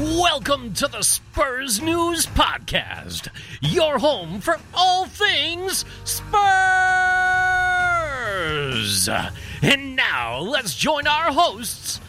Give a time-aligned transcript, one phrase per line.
[0.00, 3.28] Welcome to the Spurs News Podcast,
[3.60, 6.32] your home for all things Spurs.
[9.60, 12.00] And now let's join our hosts.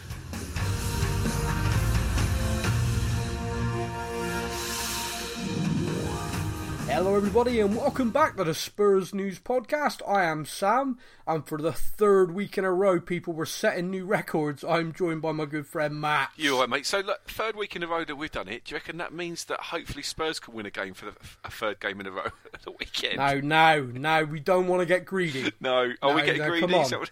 [6.86, 10.00] Hello, everybody, and welcome back to the Spurs News Podcast.
[10.06, 14.04] I am Sam, and for the third week in a row, people were setting new
[14.04, 14.62] records.
[14.62, 16.30] I'm joined by my good friend Matt.
[16.36, 16.86] You right, mate?
[16.86, 18.64] So, look, third week in a row that we've done it.
[18.64, 21.50] Do you reckon that means that hopefully Spurs can win a game for the, a
[21.50, 23.16] third game in a row at the weekend?
[23.16, 25.52] No, no, no, we don't want to get greedy.
[25.60, 25.92] No.
[26.02, 26.66] Are we getting no, greedy?
[26.66, 26.90] come on.
[27.00, 27.10] What-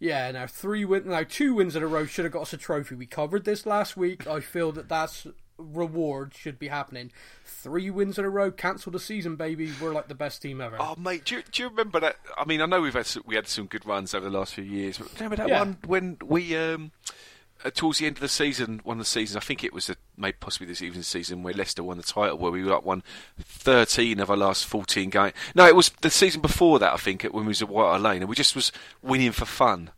[0.00, 2.58] Yeah, now three win, now two wins in a row should have got us a
[2.58, 2.96] trophy.
[2.96, 4.26] We covered this last week.
[4.26, 5.26] I feel that that's
[5.58, 7.10] reward should be happening.
[7.44, 9.72] Three wins in a row, cancel the season, baby.
[9.80, 10.76] We're like the best team ever.
[10.78, 12.16] Oh, mate, do you, do you remember that?
[12.36, 14.54] I mean, I know we've had some, we had some good runs over the last
[14.54, 15.58] few years, but remember that Yeah.
[15.60, 16.92] one when we um,
[17.64, 19.86] uh, towards the end of the season, one of the seasons, I think it was
[19.86, 23.02] the, maybe possibly this evening season where Leicester won the title, where we like won
[23.38, 25.32] thirteen of our last fourteen games.
[25.54, 28.20] No, it was the season before that, I think, when we was at White Lane,
[28.22, 28.72] and we just was
[29.02, 29.90] winning for fun.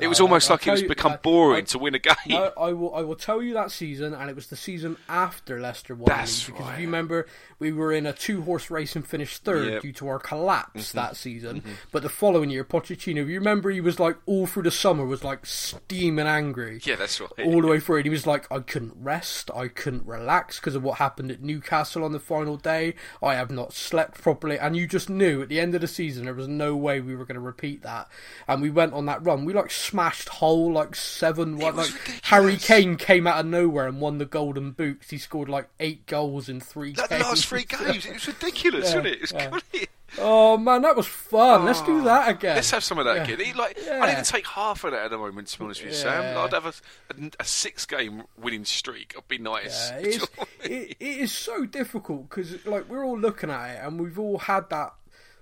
[0.00, 1.98] It was almost I'll like it was you- become I- boring I- to win a
[1.98, 2.14] game.
[2.26, 2.94] No, I will.
[2.94, 6.06] I will tell you that season, and it was the season after Leicester won.
[6.08, 6.74] That's league, because right.
[6.74, 7.26] if you remember,
[7.58, 9.72] we were in a two-horse race and finished third Yep.
[9.74, 9.86] Mm-hmm.
[9.86, 11.62] due to our collapse that season.
[11.92, 15.22] But the following year, Pochettino, you remember, he was like all through the summer was
[15.22, 16.80] like steaming angry.
[16.82, 17.30] Yeah, that's right.
[17.44, 20.74] All the way through, and he was like, "I couldn't rest, I couldn't relax because
[20.74, 22.94] of what happened at Newcastle on the final day.
[23.22, 26.24] I have not slept properly." And you just knew at the end of the season
[26.24, 28.08] there was no way we were going to repeat that.
[28.48, 29.44] And we went on that run.
[29.44, 31.56] We like smashed Hull like seven.
[31.58, 32.20] One, was like ridiculous.
[32.24, 35.10] Harry Kane came out of nowhere and won the Golden Boots.
[35.10, 37.26] He scored like eight goals in three Like the games.
[37.28, 39.32] last three games, it was ridiculous, Yeah, wasn't it?
[39.32, 39.84] It was yeah.
[40.16, 41.64] Oh man, that was fun.
[41.64, 42.54] Let's do ah, that again.
[42.54, 43.44] Let's have some of that again.
[43.44, 44.00] He, like, Yeah.
[44.02, 46.36] I'd even take half of that at the moment, to be honest with you, Sam.
[46.36, 49.14] Like, I'd have a, a, a six-game winning streak.
[49.16, 49.90] It'd be nice.
[49.90, 50.26] Yeah, it's,
[50.62, 54.38] it, it is so difficult because like we're all looking at it and we've all
[54.38, 54.94] had that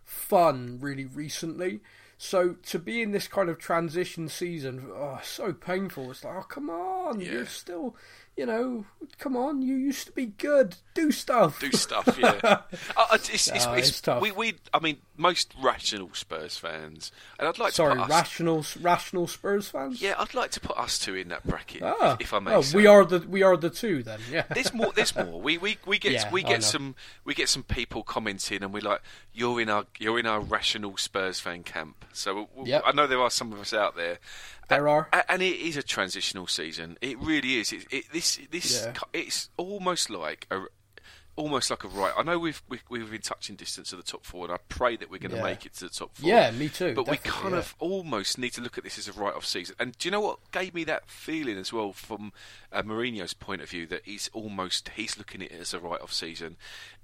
[0.04, 1.80] fun really recently.
[2.24, 6.12] So to be in this kind of transition season, oh, so painful.
[6.12, 7.32] It's like, oh come on, Yeah.
[7.32, 7.96] you're still,
[8.36, 8.86] you know,
[9.18, 10.76] come on, you used to be good.
[10.94, 11.58] Do stuff.
[11.58, 12.16] do stuff.
[12.16, 12.38] Yeah,
[12.96, 14.22] uh, it's, it's, No, it's, it's tough.
[14.22, 18.10] We, we, I mean, most rational Spurs fans, and I'd like Sorry, to put us,
[18.10, 20.00] rational, rational Spurs fans.
[20.00, 22.54] yeah, I'd like to put us two in that bracket, Ah, if, if I may.
[22.54, 24.20] oh, we are the we are the two then.
[24.30, 24.44] Yeah.
[24.52, 24.92] There's more.
[24.94, 25.40] There's more.
[25.40, 28.80] We we, we get Yeah, we get some we get some people commenting, and we're
[28.82, 29.02] like,
[29.32, 32.04] you're in our you're in our rational Spurs fan camp.
[32.12, 32.82] So w- w- Yep.
[32.86, 34.18] I know there are some of us out there.
[34.68, 35.08] There are.
[35.12, 36.96] A- and it is a transitional season.
[37.02, 37.72] It really is.
[37.72, 38.92] It, it, this this Yeah.
[39.12, 40.62] it's almost like a
[41.36, 42.12] almost like a right.
[42.16, 44.96] I know we've we've, we've been touching distance of the top four, and I pray
[44.96, 45.42] that we're going to Yeah.
[45.44, 46.28] make it to the top four.
[46.28, 47.58] Yeah, me too, But we kind yeah.
[47.60, 49.76] of almost need to look at this as a write-off season.
[49.78, 52.32] And do you know what gave me that feeling as well from
[52.70, 56.12] uh, Mourinho's point of view that he's almost he's looking at it as a write-off
[56.12, 56.56] season.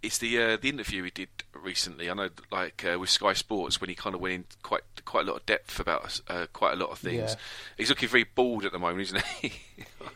[0.02, 2.10] It's the uh, the interview he did recently.
[2.10, 5.26] I know, like uh, with Sky Sports, when he kind of went in quite quite
[5.26, 7.32] a lot of depth about uh, quite a lot of things.
[7.32, 7.34] Yeah.
[7.76, 9.52] He's looking very bored at the moment, isn't he?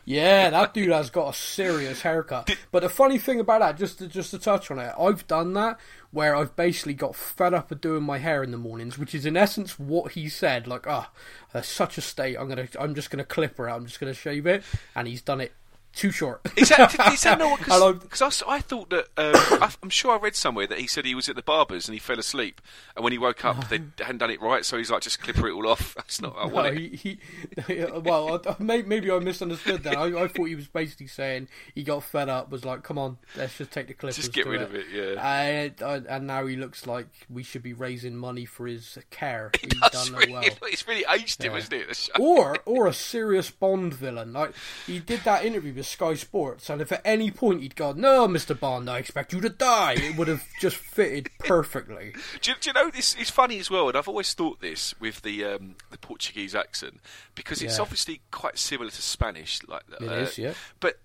[0.05, 2.53] Yeah, that dude has got a serious haircut.
[2.71, 5.53] But the funny thing about that, just to, just to touch on it, I've done
[5.53, 5.79] that
[6.11, 9.25] where I've basically got fed up of doing my hair in the mornings, which is
[9.25, 10.67] in essence what he said.
[10.67, 11.09] Like, ah,
[11.53, 12.35] there's such a state.
[12.37, 13.77] I'm gonna, I'm just gonna clip her out.
[13.77, 14.63] I'm just gonna shave it,
[14.93, 15.53] and he's done it
[15.95, 16.41] too short.
[16.57, 19.31] Is that, is that not because I, I thought that um,
[19.61, 21.93] I, I'm sure I read somewhere that he said he was at the barber's and
[21.93, 22.61] he fell asleep
[22.95, 25.47] and when he woke up they hadn't done it right so he's like just clipper
[25.47, 25.93] it all off.
[25.95, 26.95] That's not I No, want it.
[26.95, 27.19] he,
[27.67, 29.97] he, well, I- maybe I misunderstood that.
[29.97, 33.17] I, I thought he was basically saying he got fed up, was like, "Come on,
[33.35, 35.23] let's just take the clippers." Just get rid of it, yeah.
[35.25, 39.51] And, uh, and now he looks like we should be raising money for his care.
[39.61, 40.43] He's done really, well.
[40.63, 42.09] It's really aged him, isn't it?
[42.19, 44.33] or or a serious Bond villain.
[44.33, 44.53] Like
[44.87, 48.27] he did that interview with Sky Sports, and if at any point he'd gone, "No,
[48.27, 52.13] Mister Bond, I expect you to die," it would have just fitted perfectly.
[52.41, 53.89] Do, you- do you know this is funny as well?
[53.89, 56.99] And I've always thought this with the um, the Portuguese accent
[57.35, 57.81] because it's Yeah.
[57.81, 60.53] obviously quite similar to Spanish, like It uh, is, yeah.
[60.79, 60.99] But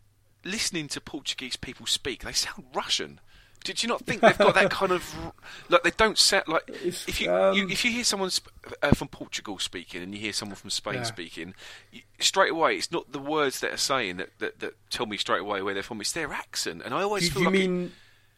[0.44, 3.20] listening to Portuguese people speak, they sound Russian.
[3.68, 5.14] Did you not think they've got that kind of
[5.68, 8.48] like they don't sound like It's, if you, um, you if you hear someone sp-
[8.82, 11.02] uh, from Portugal speaking and you hear someone from Spain Yeah.
[11.02, 11.54] speaking,
[11.92, 15.18] you, straight away it's not the words that are saying that, that, that tell me
[15.18, 16.00] straight away where they're from.
[16.00, 17.92] It's their accent, and I always Do, do you like it- mean?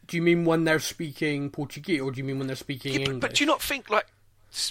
[0.07, 2.97] Do you mean when they're speaking Portuguese, or do you mean when they're speaking Yeah,
[2.99, 3.21] but, English?
[3.21, 4.07] but do you not think like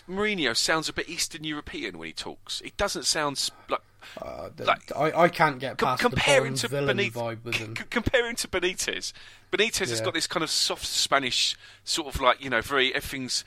[0.09, 2.61] Mourinho sounds a bit Eastern European when he talks?
[2.61, 3.81] He doesn't sound like.
[4.21, 7.13] Uh, like- I, I can't get Com- past compare the to Benitez.
[7.13, 7.77] vibe with him.
[7.77, 9.13] c- compare him to Benitez.
[9.53, 13.45] Benitez has got this kind of soft Spanish sort of like you know very everything's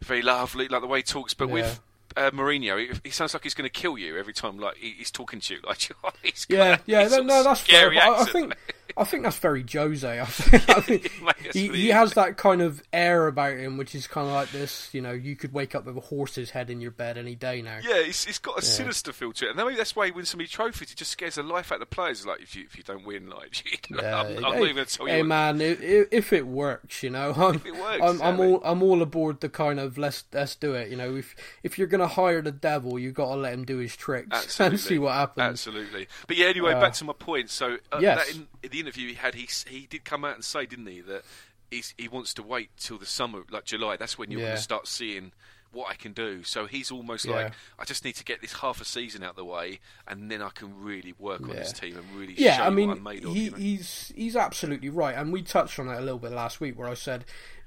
[0.00, 1.34] very lovely like the way he talks.
[1.34, 1.54] But Yeah.
[1.54, 1.80] with
[2.16, 4.58] uh, Mourinho, he, he sounds like he's going to kill you every time.
[4.58, 5.88] Like he, he's talking to you, like
[6.22, 7.90] he's Yeah, yeah, no, no, that's fair.
[7.92, 8.54] I, I think.
[8.96, 10.20] I think that's very Jose.
[10.20, 14.26] I think, I he, he has that kind of air about him, which is kind
[14.26, 14.88] of like this.
[14.92, 17.62] You know, you could wake up with a horse's head in your bed any day
[17.62, 17.78] now.
[17.82, 20.30] Yeah, he's, he's got a sinister feel to it, and maybe that's why he wins
[20.30, 20.90] so many trophies.
[20.90, 22.26] He just scares the life out of the players.
[22.26, 24.54] Like if you if you don't win, like you know, Yeah, I'm, I'm hey, not
[24.62, 25.12] even going to tell you.
[25.14, 28.60] hey man, i- i- if it works, you know, I'm, it works, I'm, I'm all
[28.64, 30.90] I'm all aboard the kind of let's let's do it.
[30.90, 33.78] You know, if if you're gonna hire the devil, you've got to let him do
[33.78, 34.74] his tricks Absolutely.
[34.74, 35.42] and see what happens.
[35.44, 36.08] Absolutely.
[36.26, 37.50] But yeah, anyway, Uh, back to my point.
[37.50, 38.26] So uh, yes.
[38.26, 38.48] that in
[38.81, 41.22] the interview he had, he he did come out and say, didn't he, that
[41.70, 43.96] he's, he wants to wait till the summer, like July.
[43.96, 45.32] That's when you're going to start seeing
[45.72, 46.42] what I can do.
[46.42, 47.32] So he's almost Yeah.
[47.34, 50.42] like, I just need to get this half a season out the way, and then
[50.42, 51.54] I can really work on Yeah.
[51.54, 53.32] this team and really yeah, show I mean, what I'm made of.
[53.32, 53.56] he, you know?
[53.56, 56.88] he's he's absolutely right, and we touched on it a little bit last week, where
[56.88, 57.24] I said,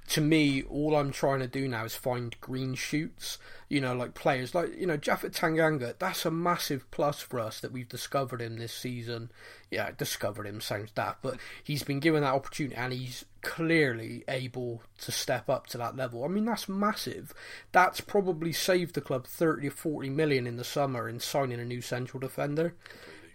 [0.10, 3.40] to me, all I'm trying to do now is find green shoots.
[3.70, 5.96] You know, like players like you know Japhet Tanganga.
[5.98, 9.32] That's a massive plus for us that we've discovered him this season.
[9.76, 14.82] Yeah, discovered him sounds daft, but he's been given that opportunity, and he's clearly able
[15.02, 16.24] to step up to that level.
[16.24, 17.34] I mean, that's massive.
[17.72, 21.66] That's probably saved the club thirty or forty million in the summer in signing a
[21.66, 22.76] new central defender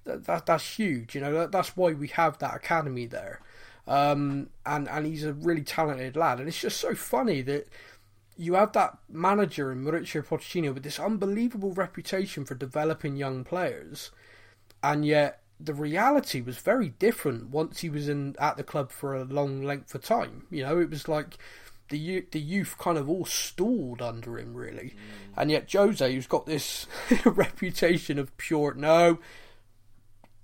[0.05, 1.15] that, that that's huge.
[1.15, 3.41] You know, that, that's why we have that academy there.
[3.87, 7.69] Um, and and he's a really talented lad, and it's just so funny that
[8.37, 14.11] you have that manager in Mauricio Pochettino with this unbelievable reputation for developing young players,
[14.83, 19.15] and yet the reality was very different once he was in at the club for
[19.15, 20.47] a long length of time.
[20.51, 21.37] You know, it was like
[21.91, 25.37] the youth, the youth kind of all stalled under him, really, mm.
[25.37, 26.87] and yet Jose, who's got this
[27.25, 29.19] reputation of pure no,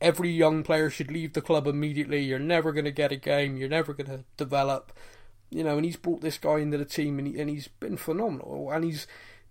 [0.01, 2.23] every young player should leave the club immediately.
[2.23, 3.57] You're never going to get a game.
[3.57, 4.93] You're never going to develop.
[5.51, 7.97] You know, and he's brought this guy into the team, and, he, and he's been
[7.97, 8.71] phenomenal.
[8.71, 9.07] And he's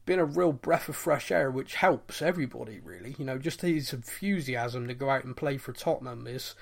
[0.06, 3.16] been a real breath of fresh air, which helps everybody really.
[3.18, 6.56] You know, just his enthusiasm to go out and play for Tottenham is.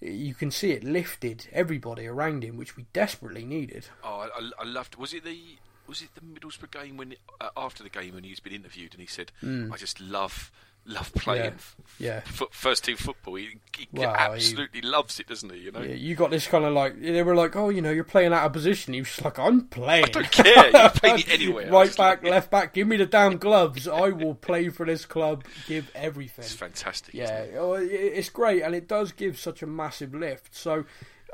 [0.00, 3.88] You can see it lifted everybody around him, which we desperately needed.
[4.04, 4.94] Oh, I, I, loved.
[4.94, 5.40] Was it the
[5.88, 9.00] was it the Middlesbrough game when uh, after the game when he's been interviewed and
[9.00, 10.52] he said, "I just love
[10.88, 11.54] love playing
[11.98, 12.06] Yeah.
[12.06, 12.20] Yeah.
[12.26, 15.60] f- first team football." He, he Wow, he- absolutely loves it, doesn't he?
[15.60, 15.80] You know.
[15.82, 18.32] Yeah, you got this kind of like they were like, oh, you know, you're playing
[18.32, 18.94] out of position.
[18.94, 20.06] He was just like, I'm playing.
[20.06, 20.66] I don't care.
[20.66, 21.70] You can play me anywhere.
[21.70, 22.74] right back, like- left back.
[22.74, 23.86] Give me the damn gloves.
[23.86, 25.44] I will play for this club.
[25.66, 26.44] Give everything.
[26.44, 27.14] It's fantastic.
[27.14, 27.54] Yeah, it?
[27.58, 30.54] oh, it's great, and it does give such a massive lift.
[30.54, 30.84] So.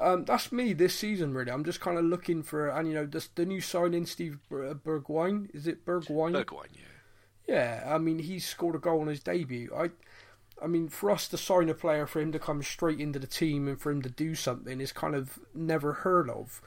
[0.01, 1.53] Um, that's me this season, really.
[1.53, 4.75] I'm just kind of looking for, and you know, this, the new signing, Steve Ber-
[4.75, 5.55] Bergwijn.
[5.55, 6.33] Is it Bergwijn?
[6.33, 6.81] Bergwijn, yeah.
[7.47, 9.71] Yeah, I mean he's scored a goal on his debut.
[9.77, 9.91] I,
[10.63, 13.27] I mean for us to sign a player for him to come straight into the
[13.27, 16.63] team and for him to do something is kind of never heard of.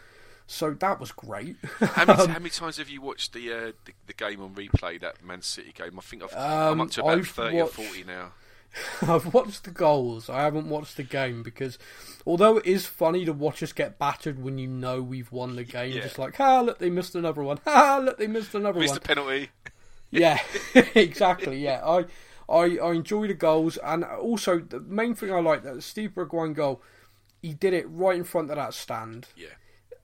[0.50, 1.58] So that was great.
[1.80, 5.00] How many, how many times have you watched the, uh, the the game on replay?
[5.02, 5.98] That Man City game.
[5.98, 8.32] I think I've, I'm Um, up to about I've thirty watched- or forty now.
[9.02, 10.30] I've watched the goals.
[10.30, 11.80] I haven't watched the game because,
[12.28, 15.64] although it is funny to watch us get battered when you know we've won the
[15.64, 16.02] game, Yeah.
[16.04, 18.98] just like ah look they missed another one, ah look they missed another Missed one.
[18.98, 19.50] a penalty.
[20.12, 20.40] Yeah,
[20.96, 21.60] exactly.
[21.64, 22.06] Yeah, I,
[22.50, 26.54] I, I enjoy the goals, and also the main thing I like that Steve Bergwijn
[26.54, 26.82] goal,
[27.42, 29.28] he did it right in front of that stand.
[29.36, 29.48] Yeah.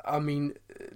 [0.05, 0.55] I mean,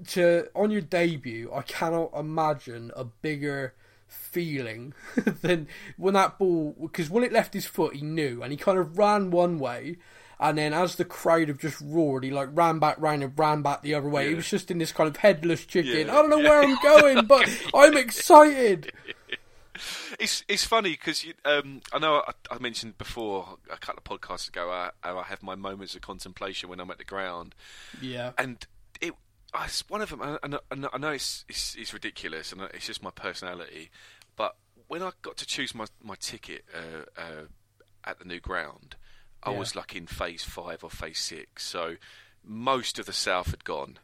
[0.09, 3.73] to on your debut, I cannot imagine a bigger
[4.07, 4.93] feeling
[5.41, 5.67] than
[5.97, 8.97] when that ball because when it left his foot, he knew, and he kind of
[8.97, 9.97] ran one way.
[10.39, 13.63] And then, as the crowd have just roared, he like ran back round and ran
[13.63, 14.29] back the other way.
[14.29, 16.07] He was just in this kind of headless chicken.
[16.07, 16.13] Yeah.
[16.13, 18.91] I don't know where I'm going, but I'm excited.
[20.19, 24.47] It's it's funny because um, I know I, I mentioned before a couple of podcasts
[24.47, 27.53] ago I, I have my moments of contemplation when I'm at the ground,
[28.01, 28.31] Yeah.
[28.39, 28.65] and
[28.99, 29.13] it
[29.53, 30.23] I, one of them.
[30.23, 33.91] I, I know, I know it's, it's it's ridiculous and it's just my personality,
[34.35, 34.55] but
[34.87, 37.43] when I got to choose my my ticket uh, uh,
[38.03, 38.95] at the new ground,
[39.47, 39.57] I Yeah.
[39.59, 41.95] was like in phase five or phase six, so
[42.43, 43.99] most of the south had gone.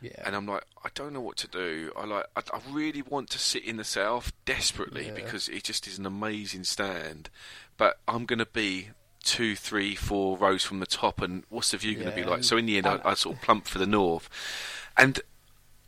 [0.00, 0.22] Yeah.
[0.26, 1.90] and I'm like, I don't know what to do.
[1.96, 5.14] I like, I, I really want to sit in the south desperately Yeah.
[5.14, 7.30] because it just is an amazing stand.
[7.78, 8.90] But I'm going to be
[9.22, 12.44] two, three, four rows from the top, and what's the view going to be like?
[12.44, 14.28] So in the end, I, I sort of plumped for the north,
[14.96, 15.20] and.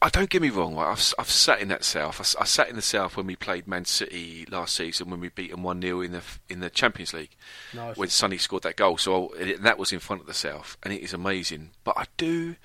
[0.02, 0.76] I don't get me wrong.
[0.78, 2.36] I've I've sat in that south.
[2.38, 5.50] I sat in the south when we played Man City last season when we beat
[5.50, 7.34] them one 0 in the in the Champions League
[7.74, 7.96] Nice.
[7.96, 8.98] when Sonny scored that goal.
[8.98, 11.70] So I, and that was in front of the South, and it is amazing.
[11.82, 12.56] But I do,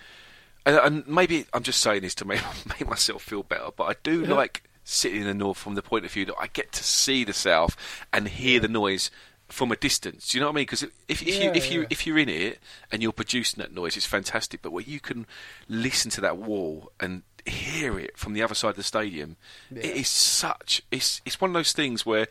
[0.65, 3.69] and, and maybe I'm just saying this to make make myself feel better.
[3.75, 4.33] But I do Yeah.
[4.33, 7.23] like sitting in the North from the point of view that I get to see
[7.23, 7.77] the South
[8.11, 9.09] and hear the noise
[9.51, 10.29] from a distance.
[10.29, 10.63] Do you know what I mean?
[10.63, 11.87] Because if, if you Yeah, if you yeah.
[11.89, 12.59] if you're in it
[12.91, 14.61] and you're producing that noise, it's fantastic.
[14.61, 15.25] But where you can
[15.67, 19.35] listen to that wall and hear it from the other side of the stadium.
[19.69, 19.81] Yeah.
[19.81, 20.81] It is such.
[20.91, 22.27] It's it's one of those things where,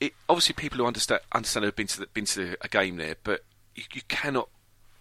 [0.00, 3.16] it obviously people who understand understand have been to the, been to a game there,
[3.22, 3.44] but
[3.74, 4.48] you, you cannot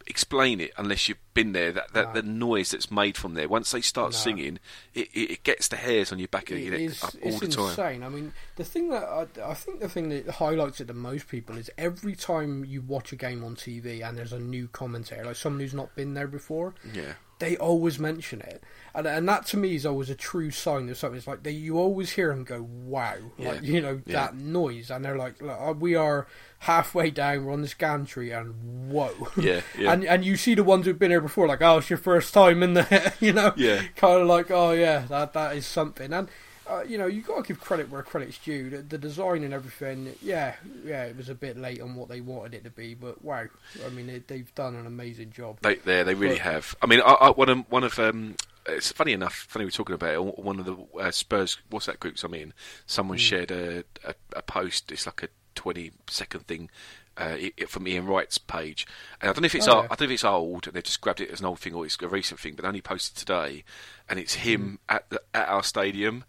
[0.07, 1.71] explain it unless you've been there.
[1.71, 3.47] That, that the noise that's made from there.
[3.47, 4.17] Once they start No.
[4.17, 4.59] singing,
[4.93, 7.47] it, it, gets the hairs on your back of your neck is, all it's the
[7.47, 7.69] time.
[7.69, 8.03] insane.
[8.03, 11.27] I mean, the thing that I, I think the thing that highlights it to most
[11.27, 15.25] people is every time you watch a game on TV and there's a new commentator,
[15.25, 17.13] like someone who's not been there before, Yeah.
[17.39, 18.63] They always mention it,
[18.93, 21.17] and and that to me is always a true sign of something.
[21.17, 24.13] It's like they, you always hear them go, "Wow!" Like you know Yeah.
[24.27, 26.27] that noise, and they're like, "Look, uh, "We are
[26.59, 29.91] halfway down, we're on this gantry, and whoa!" Yeah, yeah.
[29.91, 32.33] and and you see the ones who've been here before, like, "Oh, it's your first
[32.33, 33.81] time in there, you know, Yeah.
[33.95, 36.29] kind of like, "Oh yeah, that that is something," and.
[36.67, 38.69] Uh, you know, you got to give credit where credit's due.
[38.71, 42.21] The, the design and everything, yeah, yeah, it was a bit late on what they
[42.21, 43.45] wanted it to be, but wow,
[43.85, 45.59] I mean, it, they've done an amazing job.
[45.61, 46.75] They, they, they really But- have.
[46.81, 48.35] I mean, I, I, one of one of um,
[48.67, 49.33] it's funny enough.
[49.47, 50.23] Funny we're talking about it.
[50.39, 52.51] One of the uh, Spurs what's that groups I'm in.
[52.87, 53.21] Someone Hmm.
[53.21, 54.91] shared a, a a post.
[54.91, 56.69] It's like a 20 second thing.
[57.17, 57.37] Uh,
[57.69, 58.85] from Ian Wright's page,
[59.21, 59.83] and I don't know if it's Oh, o- yeah.
[59.83, 61.73] I don't know if it's old, and they've just grabbed it as an old thing
[61.73, 63.63] or it's a recent thing, but they only posted today,
[64.09, 66.25] and it's him at the at our stadium,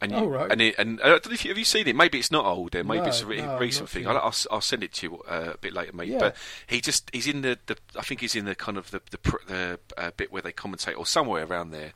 [0.00, 0.18] and you.
[0.18, 0.50] Oh, right.
[0.52, 1.96] and it, and I don't know if you, have you seen it.
[1.96, 4.06] Maybe it's not old, then maybe No, it's a re- no, recent thing.
[4.06, 4.16] I'll.
[4.18, 6.08] I'll, I'll send it to you uh, a bit later, mate.
[6.08, 6.18] Yeah.
[6.18, 6.36] But
[6.66, 9.18] he just he's in the, the I think he's in the kind of the the,
[9.46, 11.92] the uh, bit where they commentate or somewhere around there,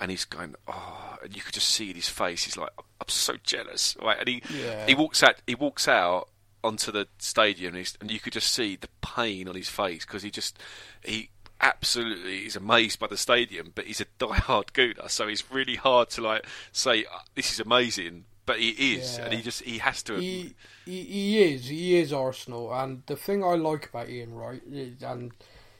[0.00, 2.44] and he's going oh, and you could just see in his face.
[2.44, 2.70] He's like
[3.00, 4.18] I'm so jealous, right?
[4.18, 4.86] And he Yeah.
[4.86, 6.28] he walks out he walks out
[6.62, 10.06] onto the stadium and, he's, and you could just see the pain on his face
[10.06, 10.58] because he just
[11.04, 11.28] he
[11.60, 16.10] absolutely is amazed by the stadium, but he's a die-hard gooner, so it's really hard
[16.10, 18.24] to like say "Uh, this is amazing.
[18.46, 20.16] But he is, and he just he has to.
[20.16, 24.60] he, he he is he is Arsenal, and the thing I like about Ian Wright,
[24.70, 25.32] is, and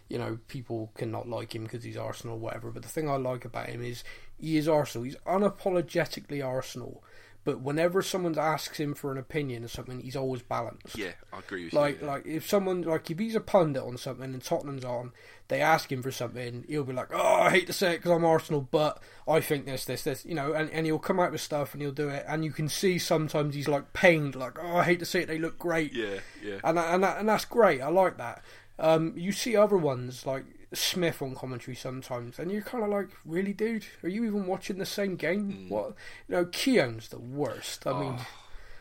[0.09, 2.71] you know people cannot like him because he's Arsenal, or whatever.
[2.71, 4.03] But the thing I like about him is
[4.39, 5.05] he is Arsenal.
[5.05, 7.03] He's unapologetically Arsenal.
[7.45, 10.97] But whenever someone asks him for an opinion or something, he's always balanced.
[10.97, 12.07] yeah, I agree with Like, you.
[12.07, 15.13] like like if someone like if he's a pundit on something and Tottenham's on,
[15.49, 18.13] they ask him for something, he'll be like, "Oh, I hate to say it because
[18.13, 18.99] I'm Arsenal, but
[19.29, 21.83] I think this, this, this," you know, and, and he'll come out with stuff and
[21.83, 25.01] he'll do it, and you can see sometimes he's like pained, like, "Oh, I hate
[25.01, 26.61] to say it, they look great," yeah, yeah.
[26.65, 27.83] and and that, and that's great.
[27.83, 28.43] I like that.
[28.79, 33.09] Um, you see other ones like Smith on commentary sometimes, and you're kind of like,
[33.25, 33.87] "Really, dude?
[34.03, 35.69] Are you even watching the same game?" Mm.
[35.71, 35.95] What
[36.29, 37.87] you know, Keown's the worst.
[37.87, 38.19] I mean,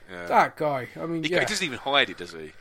[0.09, 0.25] yeah.
[0.25, 0.89] that guy.
[0.99, 1.39] I mean, he, yeah.
[1.41, 2.51] he doesn't even hide it, does he?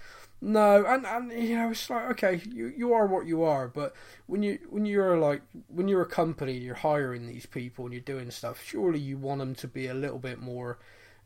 [0.44, 3.94] No, and and you know it's like okay, you you are what you are, but
[4.26, 8.02] when you when you're like when you're a company, you're hiring these people and you're
[8.02, 8.60] doing stuff.
[8.64, 10.78] Surely you want them to be a little bit more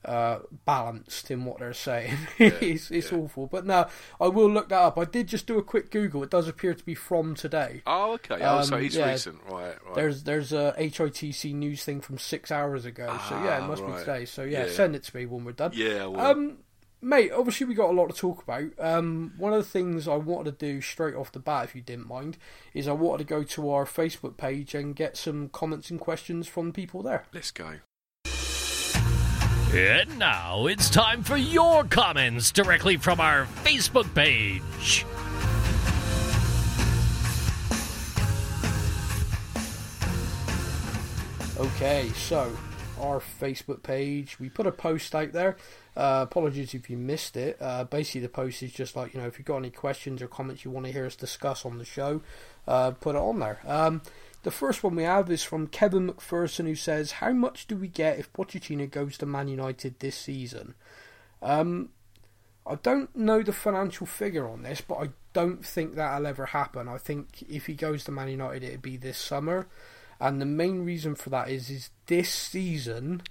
[0.06, 2.16] uh, balanced in what they're saying.
[2.38, 3.18] it's it's yeah.
[3.18, 3.86] awful, but no,
[4.20, 4.98] I will look that up.
[4.98, 6.22] I did just do a quick Google.
[6.22, 7.82] It does appear to be from today.
[7.86, 8.38] Oh, okay.
[8.40, 9.10] Oh, so Um, he's yeah.
[9.10, 9.74] recent, right?
[9.84, 9.94] Right.
[9.94, 13.06] There's there's a HITC news thing from six hours ago.
[13.28, 14.24] so yeah, it Ah, must be today.
[14.24, 14.72] So yeah, Yeah.
[14.72, 15.72] send it to me when we're done.
[15.74, 16.06] yeah.
[16.06, 16.58] Well, Um,
[17.02, 18.64] mate, obviously we got a lot to talk about.
[18.78, 21.82] Um, one of the things I wanted to do straight off the bat, if you
[21.82, 22.36] didn't mind,
[22.74, 26.46] is I wanted to go to our Facebook page and get some comments and questions
[26.48, 27.24] from people there.
[27.32, 27.76] let's go.
[29.74, 35.04] And now it's time for your comments directly from our Facebook page.
[41.58, 42.56] Okay, so
[43.00, 45.56] our Facebook page, we put a post out there.
[45.96, 47.56] Uh, apologies if you missed it.
[47.60, 50.28] Uh, basically, the post is just like you know, if you've got any questions or
[50.28, 52.20] comments you want to hear us discuss on the show,
[52.68, 53.58] uh, put it on there.
[53.66, 54.02] Um,
[54.46, 57.88] the first one we have is from Kevin McPherson, who says, "How much do we
[57.88, 60.76] get if Pochettino goes to Man United this season?"
[61.42, 61.88] Um,
[62.64, 66.86] I don't know the financial figure on this, but I don't think that'll ever happen.
[66.86, 69.66] I think if he goes to Man United, it'd be this summer.
[70.20, 73.22] And the main reason for that is, is this season,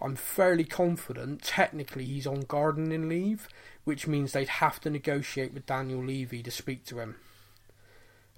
[0.00, 1.42] I'm fairly confident.
[1.42, 3.46] Technically, he's on gardening leave,
[3.84, 7.16] which means they'd have to negotiate with Daniel Levy to speak to him.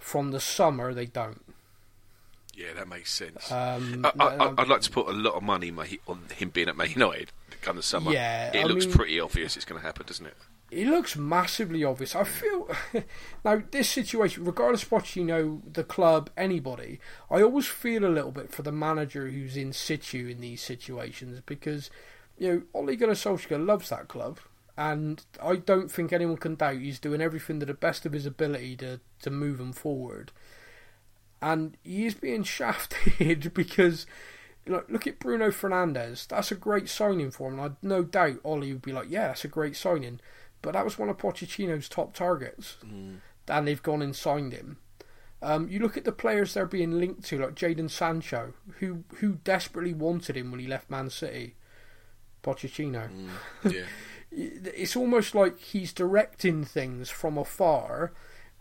[0.01, 1.44] From the summer, they don't.
[2.57, 3.51] Yeah, that makes sense.
[3.51, 5.73] Um, I, I'd like to put a lot of money
[6.07, 7.31] on him being at Man United
[7.63, 8.13] come the summer.
[8.13, 10.37] Yeah, it I looks mean- pretty obvious it's going to happen, doesn't it?
[10.71, 12.17] It looks massively obvious.
[12.17, 12.69] I feel
[13.45, 16.99] now this situation, regardless of what you know, the club, anybody,
[17.31, 21.41] I always feel a little bit for the manager who's in situ in these situations
[21.47, 21.91] because
[22.39, 24.41] you know Ole Gunnar Solskjaer loves that club,
[24.77, 28.27] and I don't think anyone can doubt he's doing everything to the best of his
[28.27, 30.33] ability to to move them forward,
[31.45, 34.07] and he is being shafted because.
[34.67, 36.27] Look, look at Bruno Fernandes.
[36.27, 37.59] That's a great signing for him.
[37.59, 40.21] And I'd no doubt Ollie would be like, "Yeah, that's a great signing."
[40.63, 42.79] But that was one of Pochettino's top targets,
[43.47, 44.79] and they've gone and signed him.
[45.43, 49.35] Um, you look at the players they're being linked to, like Jadon Sancho, who who
[49.45, 51.57] desperately wanted him when he left Man City.
[52.43, 53.11] Pochettino.
[53.11, 53.29] Mm,
[53.73, 53.85] yeah.
[54.31, 58.13] it's almost like he's directing things from afar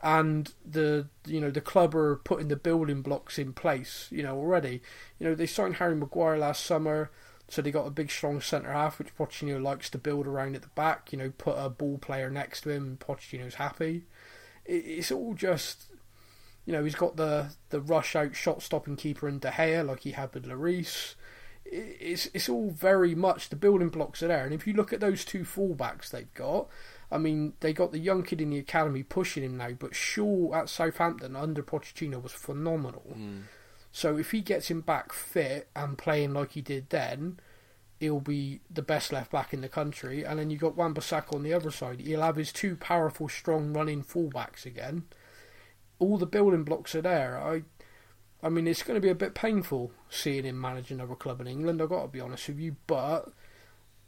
[0.04, 4.36] and the you know the club are putting the building blocks in place you know
[4.36, 4.82] already
[5.18, 7.10] you know they signed Harry Maguire last summer
[7.48, 10.62] so they got a big strong centre half which Pochettino likes to build around at
[10.62, 14.04] the back you know put a ball player next to him and Pochettino's happy
[14.66, 15.86] it's all just
[16.66, 20.02] you know he's got the the rush out shot stopping keeper in De Gea like
[20.02, 21.16] he had with Lloris
[21.66, 24.46] it's it's all very much the building blocks are there.
[24.46, 26.68] And if you look at those two fullbacks they've got,
[27.14, 30.54] I mean, they got the young kid in the academy pushing him now, but Shaw
[30.54, 33.16] at Southampton under Pochettino was phenomenal.
[33.18, 33.44] Mm.
[33.92, 37.40] So if he gets him back fit and playing like he did then,
[38.00, 40.24] he'll be the best left back in the country.
[40.24, 42.02] And then you've got Wan-Bissaka on the other side.
[42.02, 45.04] He'll have his two powerful, strong running fullbacks again.
[46.00, 47.38] All the building blocks are there.
[47.38, 47.62] I
[48.44, 51.48] I mean, it's going to be a bit painful seeing him manage another club in
[51.48, 51.82] England.
[51.82, 53.32] I've got to be honest with you, but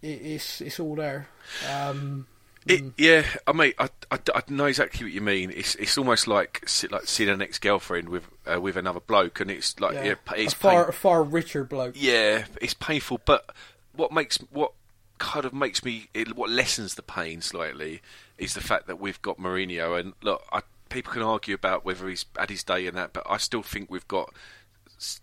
[0.01, 1.29] it, it's it's all there.
[1.71, 2.27] Um,
[2.67, 2.93] it, mm.
[2.97, 5.51] yeah, I mean, I, I, I, know exactly what you mean.
[5.51, 9.51] It's it's almost like like seeing an ex girlfriend with uh, with another bloke, and
[9.51, 11.93] it's like yeah, yeah it's a far pain- a far richer bloke.
[11.95, 13.53] Yeah, it's painful, but
[13.93, 14.71] what makes what
[15.17, 18.01] kind of makes me it, what lessens the pain slightly
[18.37, 22.07] is the fact that we've got Mourinho, and look, I people can argue about whether
[22.07, 24.33] he's had his day and that, but I still think we've got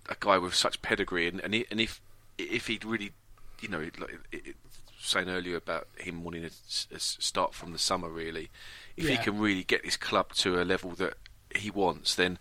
[0.08, 2.00] a guy with such pedigree, and and, he, and if
[2.38, 3.12] if he'd really,
[3.60, 4.54] you know, like it,
[5.02, 8.50] saying earlier about him wanting to start from the summer, really,
[8.96, 9.12] if yeah.
[9.12, 11.14] he can really get this club to a level that
[11.54, 12.38] he wants, then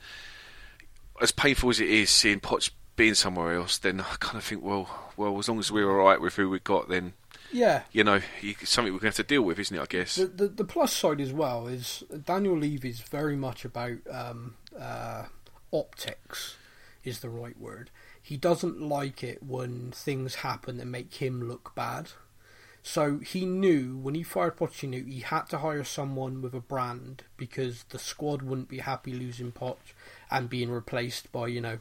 [1.22, 4.64] as painful as it is seeing Poch being somewhere else, then I kind of think,
[4.64, 7.14] well, well, as long as we're all right with who we've got, then
[7.52, 8.22] yeah, you know,
[8.64, 9.82] something we're going to have to deal with, isn't it?
[9.82, 10.16] I guess.
[10.16, 14.56] The, the, the plus side as well is Daniel Levy is very much about um,
[14.80, 15.26] uh,
[15.74, 16.58] optics,
[17.04, 17.90] is the right word.
[18.22, 22.12] He doesn't like it when things happen that make him look bad.
[22.84, 27.24] So he knew when he fired Pochettino, he had to hire someone with a brand
[27.38, 29.94] because the squad wouldn't be happy losing Poch
[30.32, 31.80] and being replaced by you know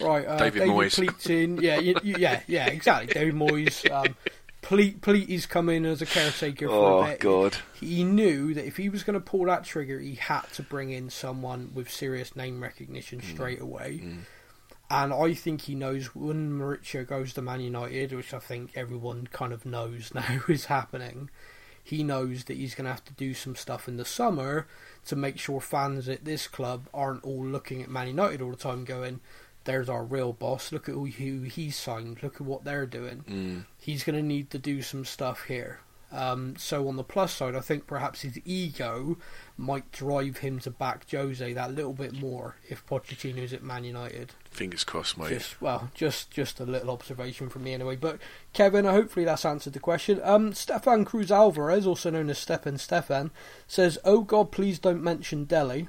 [0.00, 1.62] Right, uh, David, David Moyes.
[1.62, 3.14] yeah, yeah, yeah, exactly.
[3.14, 4.16] David Moyes, um,
[4.62, 7.20] Pleat, Pleaty's come in as a caretaker for oh, a bit.
[7.20, 7.58] God.
[7.74, 10.90] He knew that if he was going to pull that trigger, he had to bring
[10.90, 13.30] in someone with serious name recognition mm.
[13.32, 14.00] straight away.
[14.02, 14.18] Mm.
[14.94, 19.26] And I think he knows when Mauricio goes to Man United, which I think everyone
[19.32, 21.30] kind of knows now is happening.
[21.82, 24.68] He knows that he's going to have to do some stuff in the summer
[25.06, 28.56] to make sure fans at this club aren't all looking at Man United all the
[28.56, 29.18] time going,
[29.64, 30.70] there's our real boss.
[30.70, 31.04] Look at who
[31.42, 32.22] he signed.
[32.22, 33.24] Look at what they're doing.
[33.28, 33.64] Mm.
[33.76, 35.80] He's going to need to do some stuff here.
[36.12, 39.18] Um, so on the plus side, I think perhaps his ego
[39.58, 44.32] might drive him to back Jose that little bit more if Pochettino's at Man United.
[44.54, 45.30] Fingers crossed, mate.
[45.30, 47.96] Just, well, just just a little observation from me anyway.
[47.96, 48.18] But
[48.52, 50.20] Kevin, hopefully that's answered the question.
[50.22, 53.32] Um, Stefan Cruz Alvarez, also known as Stepan Stefan,
[53.66, 55.88] says, "Oh God, please don't mention Dele."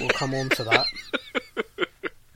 [0.00, 0.86] We'll come on to that.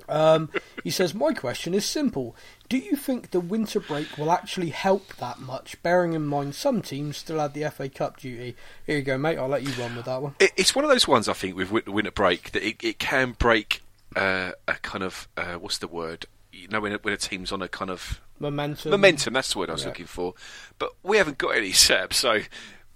[0.09, 0.51] Um,
[0.83, 2.35] he says, My question is simple.
[2.69, 6.83] Do you think the winter break will actually help that much, bearing in mind some
[6.83, 8.57] teams still have the FA Cup duty?
[8.87, 9.39] Here you go, mate.
[9.39, 10.35] I'll let you run with that one.
[10.41, 13.33] It's one of those ones, I think, with the winter break that it, it can
[13.33, 13.83] break
[14.17, 16.27] uh, a kind of, uh, what's the word?
[16.53, 18.91] You know, when a, when a team's on a kind of momentum.
[18.91, 19.89] Momentum, that's the word I was yeah.
[19.89, 20.35] looking for.
[20.79, 22.41] But we haven't got any, Seb, so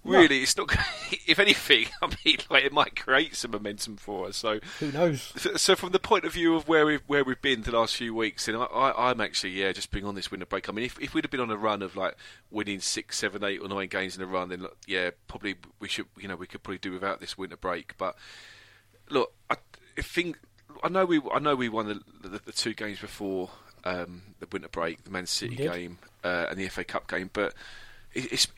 [0.03, 0.43] really, no.
[0.43, 0.75] it's not.
[1.25, 4.37] If anything, I mean, like it might create some momentum for us.
[4.37, 5.31] So who knows?
[5.55, 8.13] So, from the point of view of where we've where we've been the last few
[8.13, 10.67] weeks, and I, I, am actually yeah, just being on this winter break.
[10.67, 12.17] I mean, if if we'd have been on a run of like
[12.49, 16.07] winning six, seven, eight, or nine games in a run, then yeah, probably we should.
[16.17, 17.95] You know, we could probably do without this winter break.
[17.97, 18.15] But
[19.09, 19.55] look, I
[20.01, 20.39] think
[20.83, 23.49] I know we I know we won the, the, the two games before
[23.85, 27.53] um, the winter break, the Man City game uh, and the FA Cup game, but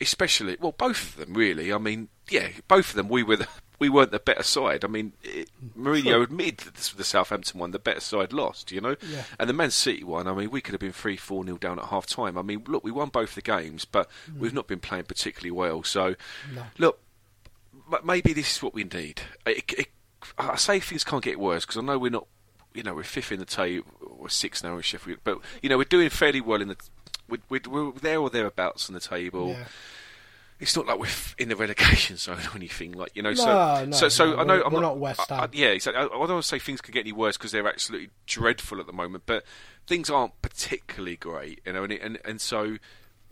[0.00, 1.72] especially well, both of them really.
[1.72, 3.08] I mean, yeah, both of them.
[3.08, 4.84] We were the, we weren't the better side.
[4.84, 6.22] I mean, it, Mourinho sure.
[6.22, 8.72] admitted that this with the Southampton one, the better side lost.
[8.72, 9.22] You know, yeah.
[9.38, 10.26] and the Man City one.
[10.26, 12.36] I mean, we could have been three, four nil down at half time.
[12.36, 14.38] I mean, look, we won both the games, but mm.
[14.38, 15.82] we've not been playing particularly well.
[15.82, 16.16] So,
[16.54, 16.64] no.
[16.78, 17.00] look,
[18.04, 19.22] maybe this is what we need.
[19.46, 19.88] It, it,
[20.38, 22.26] I say things can't get worse because I know we're not.
[22.74, 23.86] You know, we're fifth in the table,
[24.18, 26.76] we're sixth now in Sheffield, but you know we're doing fairly well in the
[27.28, 29.48] we're, we're, there or thereabouts on the table.
[29.48, 29.64] Yeah.
[30.58, 31.08] It's not like we're
[31.38, 33.30] in the relegation zone or anything like you know.
[33.30, 35.40] No, so, no, so, so no, I know I'm not, not, West Ham.
[35.40, 36.02] I, yeah, exactly.
[36.02, 38.80] I, I don't want to say things can get any worse because they're absolutely dreadful
[38.80, 39.44] at the moment, but
[39.86, 41.84] things aren't particularly great, you know.
[41.84, 42.78] And and and so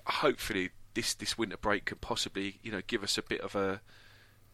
[0.07, 3.81] hopefully this this winter break could possibly you know give us a bit of a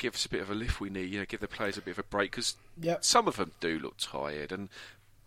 [0.01, 1.11] give us a bit of a lift we need.
[1.11, 3.05] You know, give the players a bit of a break because Yep.
[3.05, 4.69] some of them do look tired, and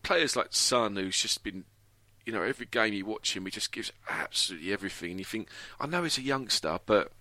[0.04, 1.64] players like Son, who's just been,
[2.26, 5.48] you know, every game you watch him, he just gives absolutely everything, and you think,
[5.80, 7.12] I know he's a youngster, but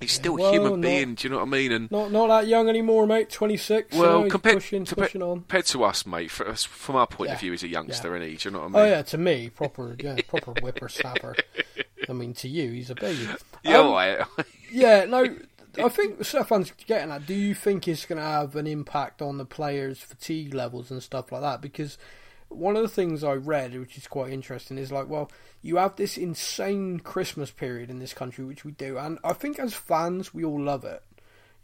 [0.00, 1.14] he's still well, a human not- being.
[1.14, 1.70] Do you know what I mean?
[1.72, 3.30] And Not not that young anymore, mate.
[3.30, 3.96] Twenty six.
[3.96, 5.36] well, he's compared pushing, to, pushing on.
[5.40, 7.34] compared to us, mate, for from our point Yeah.
[7.34, 8.16] of view, he's a youngster, Yeah.
[8.22, 8.36] isn't he?
[8.36, 8.76] Do you know what I mean?
[8.92, 11.36] Oh yeah, to me, proper yeah, proper whippersnapper.
[12.08, 13.28] I mean, to you, he's a baby.
[13.62, 14.18] Yeah, Um, all right.
[14.74, 15.24] Yeah, no,
[15.78, 17.26] I think Stefan's getting at.
[17.26, 21.02] Do you think it's going to have an impact on the players' fatigue levels and
[21.02, 21.60] stuff like that?
[21.60, 21.98] Because
[22.48, 25.30] one of the things I read, which is quite interesting, is like, well,
[25.62, 29.58] you have this insane Christmas period in this country, which we do, and I think
[29.58, 31.02] as fans, we all love it.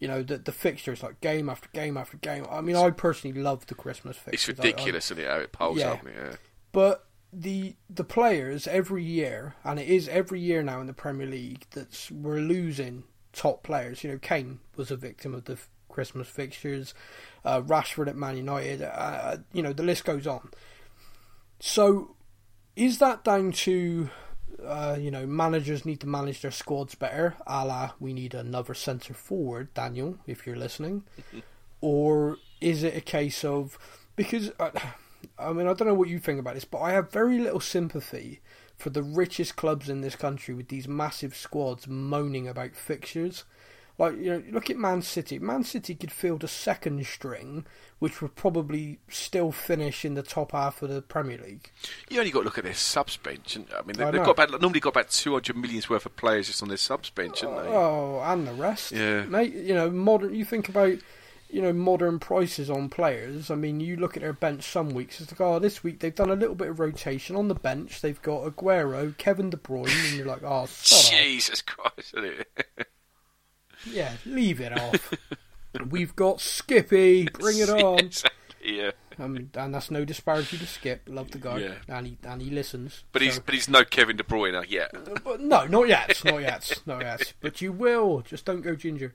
[0.00, 2.46] You know, the the fixtures like game after game after game.
[2.50, 4.52] I mean, I personally love the Christmas fixture.
[4.52, 4.60] it's fixtures.
[4.60, 5.28] I- I- ridiculous, isn't it?
[5.28, 5.90] How it piles Yeah.
[5.90, 6.00] up.
[6.06, 6.36] Yeah.
[6.72, 11.26] but the the players every year, and it is every year now in the Premier
[11.26, 14.02] League that's we're losing top players.
[14.04, 16.94] You know, Kane was a victim of the f- Christmas fixtures.
[17.44, 18.82] Uh, Rashford at Man United.
[18.82, 20.50] Uh, you know, the list goes on.
[21.60, 22.16] So,
[22.76, 24.10] is that down to
[24.64, 27.36] uh, you know managers need to manage their squads better?
[27.46, 31.04] A la, we need another centre forward, Daniel, if you're listening,
[31.80, 33.78] or is it a case of
[34.16, 34.70] because uh,
[35.38, 37.60] I mean I don't know what you think about this, but I have very little
[37.60, 38.40] sympathy
[38.78, 43.44] for the richest clubs in this country with these massive squads moaning about fixtures.
[43.98, 45.40] Like you know, look at Man City.
[45.40, 47.66] Man City could field a second string,
[47.98, 51.72] which would probably still finish in the top half of the Premier League.
[52.08, 53.56] You only got to look at their subs bench.
[53.56, 56.46] And, I mean, they, they've got about, normally got about 200 millions worth of players
[56.46, 57.70] just on their subs bench, haven't they?
[57.70, 58.92] Oh, and the rest.
[58.92, 59.24] Yeah.
[59.24, 59.52] mate.
[59.52, 60.32] You know, modern.
[60.32, 60.96] You think about,
[61.50, 63.50] you know, modern prices on players.
[63.50, 65.20] I mean, you look at their bench some weeks.
[65.20, 68.00] It's like, oh, this week they've done a little bit of rotation on the bench.
[68.00, 70.66] They've got Aguero, Kevin De Bruyne, and you're like, oh.
[70.82, 72.88] Jesus Christ, isn't it?
[73.90, 75.14] yeah, leave it off.
[75.90, 77.98] We've got Skippy, bring it on.
[78.00, 78.90] Exactly, yeah.
[79.20, 81.02] Um, and that's no disparity to Skip.
[81.08, 81.74] Love the guy, Yeah.
[81.88, 83.02] and he and he listens.
[83.10, 84.92] But he's but he's no Kevin De Bruyne yet.
[85.24, 87.32] But no, not yet, not yet, not yet.
[87.40, 88.20] But you will.
[88.20, 89.14] Just don't go ginger.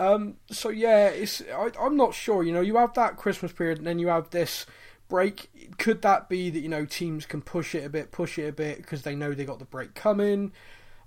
[0.00, 2.42] Um, so yeah, it's I, I'm not sure.
[2.42, 4.64] You know, you have that Christmas period, and then you have this
[5.08, 5.50] break.
[5.78, 8.52] Could that be that you know teams can push it a bit, push it a
[8.52, 10.52] bit because they know they got the break coming?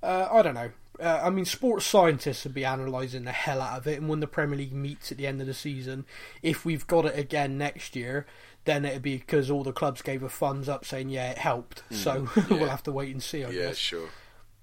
[0.03, 0.69] Uh, I don't know.
[0.99, 4.19] Uh, I mean, sports scientists would be analysing the hell out of it, and when
[4.19, 6.05] the Premier League meets at the end of the season,
[6.43, 8.27] if we've got it again next year,
[8.65, 11.81] then it'd be because all the clubs gave a thumbs up saying, "Yeah, it helped."
[11.89, 13.43] So we'll have to wait and see.
[13.43, 13.77] I Yeah, guess.
[13.77, 14.09] sure.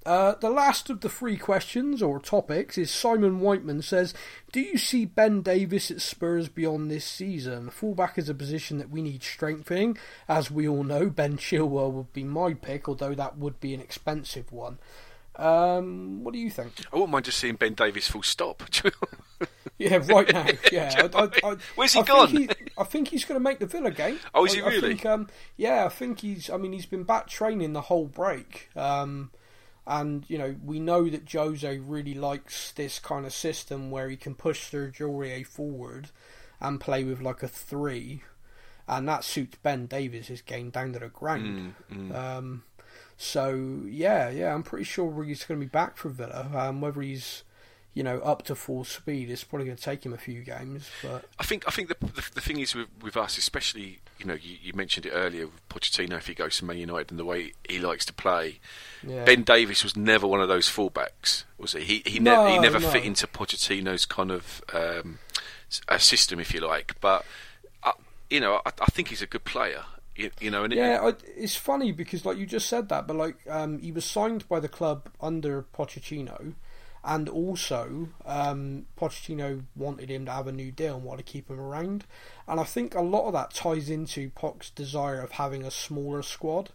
[0.06, 4.14] Uh, the last of the three questions or topics is Simon Whiteman says,
[4.50, 7.68] "Do you see Ben Davies at Spurs beyond this season?
[7.68, 9.98] Fullback is a position that we need strengthening.
[10.26, 13.80] As we all know, Ben Chilwell would be my pick, although that would be an
[13.80, 14.78] expensive one.
[15.36, 16.72] Um, what do you think?
[16.92, 18.62] I wouldn't mind just seeing Ben Davies full stop.
[19.78, 20.46] Yeah, right now.
[20.70, 22.28] Yeah, I, I, I, Where's he I think gone?
[22.28, 24.18] he- I think he's going to make the Villa game.
[24.34, 24.80] Oh, is he really?
[24.88, 26.50] think, um, yeah, I think he's.
[26.50, 29.30] I mean, he's been back training the whole break, um,
[29.86, 34.16] and you know we know that Jose really likes this kind of system where he
[34.16, 36.10] can push Sergio forward
[36.60, 38.22] and play with like a three,
[38.86, 41.74] and that suits Ben Davies' game down to the ground.
[41.92, 42.62] Mm, Um,
[43.16, 46.50] so yeah, yeah, I'm pretty sure he's going to be back for Villa.
[46.54, 47.42] Um, whether he's
[47.94, 50.88] you know up to full speed, it's probably going to take him a few games.
[51.02, 54.26] But I think I think the the, the thing is with, with us, especially you
[54.26, 57.18] know you, you mentioned it earlier with Pochettino if he goes to Man United and
[57.18, 58.60] the way he likes to play.
[59.06, 61.80] yeah, Ben Davies was never one of those fullbacks, was he?
[61.80, 62.88] He he, No, ne- he never no.
[62.90, 65.18] fit into Pochettino's kind of um,
[65.88, 66.94] uh, system, if you like.
[67.00, 67.24] But
[67.82, 67.92] uh,
[68.28, 69.82] you know, I, I think he's a good player.
[70.16, 73.06] You, you know, and it- yeah, I, it's funny because like you just said that,
[73.08, 76.54] but like um, he was signed by the club under Pochettino,
[77.04, 81.48] and also um, Pochettino wanted him to have a new deal and wanted to keep
[81.48, 82.04] him around,
[82.46, 86.22] and I think a lot of that ties into Poch's desire of having a smaller
[86.22, 86.70] squad.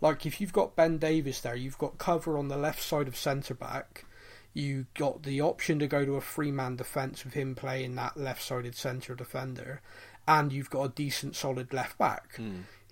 [0.00, 3.16] Like if you've got Ben Davies there, you've got cover on the left side of
[3.16, 4.04] centre back.
[4.52, 8.16] You got the option to go to a three man defence with him playing that
[8.16, 9.82] left sided centre defender,
[10.26, 12.40] and you've got a decent solid left back.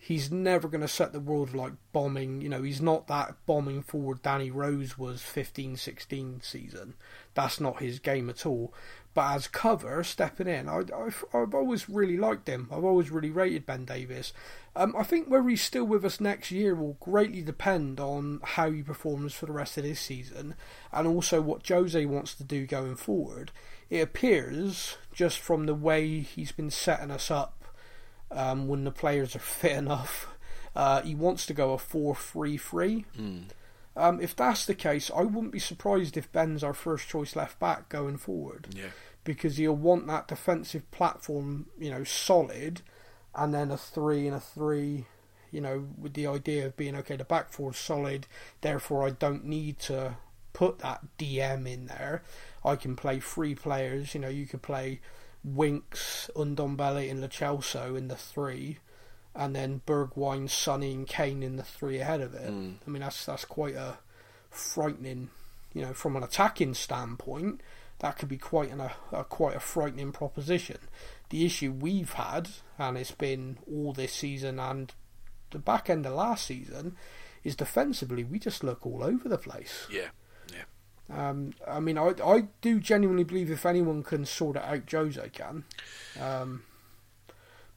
[0.04, 2.42] He's never going to set the world like bombing.
[2.42, 6.92] You know, he's not that bombing forward Danny Rose was 15 16 season.
[7.32, 8.74] That's not his game at all.
[9.14, 12.68] But as cover, stepping in, I, I've, I've always really liked him.
[12.70, 14.34] I've always really rated Ben Davies.
[14.76, 18.70] Um, I think whether he's still with us next year will greatly depend on how
[18.70, 20.54] he performs for the rest of this season
[20.92, 23.52] and also what Jose wants to do going forward.
[23.88, 27.63] It appears, just from the way he's been setting us up
[28.34, 30.28] um, when the players are fit enough,
[30.76, 33.04] uh, he wants to go a 4 3 3.
[33.96, 37.60] Um, if that's the case, I wouldn't be surprised if Ben's our first choice left
[37.60, 38.68] back going forward.
[38.74, 38.88] Yeah.
[39.22, 42.82] Because he'll want that defensive platform, you know, solid,
[43.34, 45.06] and then a three and a three,
[45.50, 48.26] you know, with the idea of being okay, the back four is solid,
[48.60, 50.16] therefore I don't need to
[50.52, 52.22] put that DM in there.
[52.64, 55.00] I can play three players, you know, you could play
[55.44, 58.78] Winks, Ndombele, and Lo Celso in the three,
[59.34, 62.50] and then Bergwijn, Sonny, and Kane in the three ahead of it.
[62.50, 62.76] Mm.
[62.86, 63.98] I mean, that's that's quite a
[64.50, 65.30] frightening,
[65.72, 67.60] you know, from an attacking standpoint.
[67.98, 70.78] That could be quite an, a, a quite a frightening proposition.
[71.30, 74.92] The issue we've had, and it's been all this season and
[75.50, 76.96] the back end of last season,
[77.44, 79.86] is defensively we just look all over the place.
[79.90, 80.08] Yeah.
[81.12, 85.28] Um, I mean, I I do genuinely believe if anyone can sort it out, Jose
[85.30, 85.64] can.
[86.20, 86.62] Um,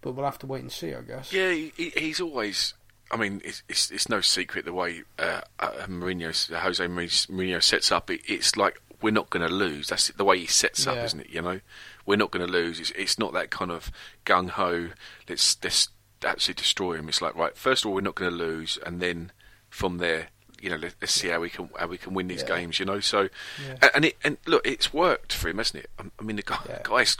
[0.01, 1.33] but we'll have to wait and see, I guess.
[1.33, 2.73] Yeah, he, he's always.
[3.09, 7.91] I mean, it's, it's, it's no secret the way uh, uh, Mourinho, Jose Mourinho sets
[7.91, 8.09] up.
[8.09, 9.87] It, it's like we're not going to lose.
[9.87, 11.03] That's the way he sets up, Yeah.
[11.05, 11.29] isn't it?
[11.29, 11.59] You know,
[12.05, 12.79] we're not going to lose.
[12.79, 13.91] It's, it's not that kind of
[14.25, 14.89] gung ho.
[15.29, 15.89] Let's let's
[16.23, 17.07] actually destroy him.
[17.09, 19.31] It's like right, first of all, we're not going to lose, and then
[19.69, 20.27] from there,
[20.61, 22.57] you know, let, let's see how we can how we can win these Yeah.
[22.57, 22.79] games.
[22.79, 23.29] You know, so
[23.65, 23.89] Yeah.
[23.93, 25.89] and, it and look, it's worked for him, hasn't it?
[25.99, 26.79] I, mean, the guy, Yeah.
[26.83, 27.17] guy's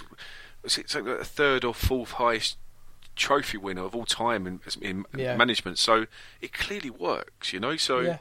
[0.63, 2.58] was it something like the third or fourth highest
[3.15, 5.36] trophy winner of all time in, in Yeah.
[5.36, 5.80] management.
[5.80, 6.06] So
[6.41, 7.76] it clearly works, you know.
[7.78, 8.17] So Yeah.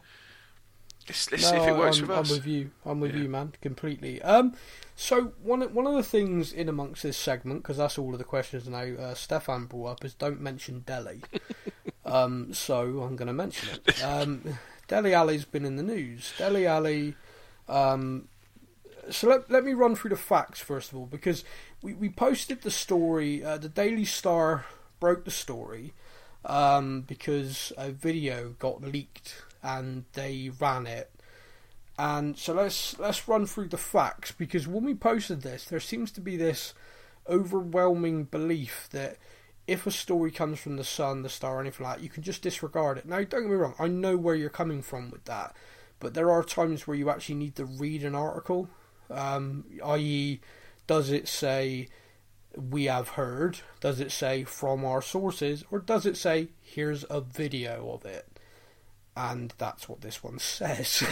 [1.08, 2.30] let's let's No, see if it works I'm, with I'm us.
[2.30, 2.70] with you.
[2.84, 3.22] I'm with Yeah.
[3.22, 4.22] you, man, completely.
[4.22, 4.54] Um,
[4.94, 8.18] so one of- one of the things in amongst this segment, because that's all of
[8.18, 11.20] the questions now, uh, Stefan brought up is don't mention Dele.
[12.06, 14.02] um, so I'm going to mention it.
[14.02, 16.32] Um, Dele Alli's been in the news.
[16.38, 17.14] Dele Alli.
[17.68, 18.28] Um,
[19.10, 21.44] so let let me run through the facts first of all, because
[21.82, 23.44] we we posted the story.
[23.44, 24.64] Uh, the Daily Star
[25.00, 25.92] broke the story
[26.44, 31.10] um, because a video got leaked and they ran it.
[31.98, 36.10] And so let's let's run through the facts because when we posted this, there seems
[36.12, 36.74] to be this
[37.28, 39.16] overwhelming belief that
[39.66, 42.22] if a story comes from the Sun, the Star, or anything like that, you can
[42.22, 43.06] just disregard it.
[43.06, 45.54] Now, don't get me wrong, I know where you're coming from with that,
[45.98, 48.68] but there are times where you actually need to read an article,
[49.10, 50.40] um, i.e.,
[50.86, 51.88] does it say
[52.56, 53.58] we have heard?
[53.80, 55.64] Does it say from our sources?
[55.70, 58.26] Or does it say here's a video of it?
[59.16, 61.02] And that's what this one says,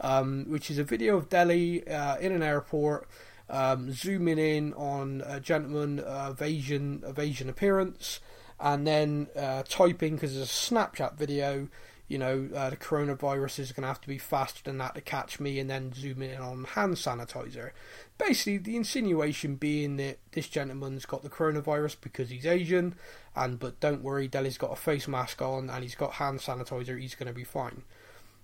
[0.00, 3.08] um, which is a video of Dele uh, in an airport,
[3.48, 8.20] um, zooming in on a gentleman of Asian of Asian appearance,
[8.60, 11.68] and then uh, typing because it's a Snapchat video.
[12.08, 15.00] You know, uh, the coronavirus is going to have to be faster than that to
[15.00, 17.70] catch me, and then zooming in on hand sanitizer.
[18.18, 22.96] Basically, the insinuation being that this gentleman's got the coronavirus because he's Asian,
[23.34, 27.00] and but don't worry, Dele's got a face mask on and he's got hand sanitizer.
[27.00, 27.82] He's going to be fine.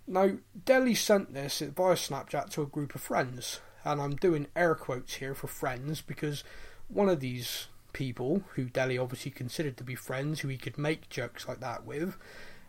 [0.06, 0.30] Now,
[0.64, 5.14] Dele sent this via Snapchat to a group of friends, and I'm doing air quotes
[5.14, 6.44] here for friends because
[6.88, 11.08] one of these people, who Dele obviously considered to be friends, who he could make
[11.08, 12.16] jokes like that with,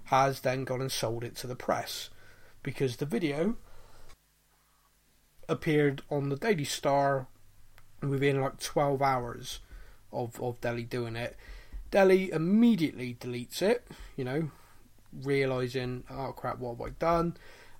[0.06, 2.10] has then gone and sold it to the press
[2.64, 3.56] because the video
[5.48, 7.28] appeared on the Daily Star
[8.02, 9.60] within like 12 hours
[10.12, 11.36] of, of Dele doing it.
[11.92, 14.52] Dele immediately deletes it, you know,
[15.24, 17.36] realizing, oh crap, what have I done?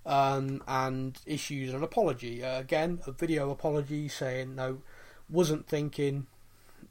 [0.06, 2.42] Um, and issues an apology.
[2.42, 4.82] Uh, again, a video apology saying, no,
[5.28, 6.26] wasn't thinking.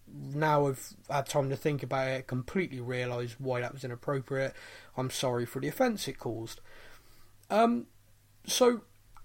[0.07, 4.53] Now I've had time to think about it, completely realised why that was inappropriate.
[4.97, 6.61] I'm sorry for the offence it caused.
[7.49, 7.87] Um,
[8.45, 8.81] so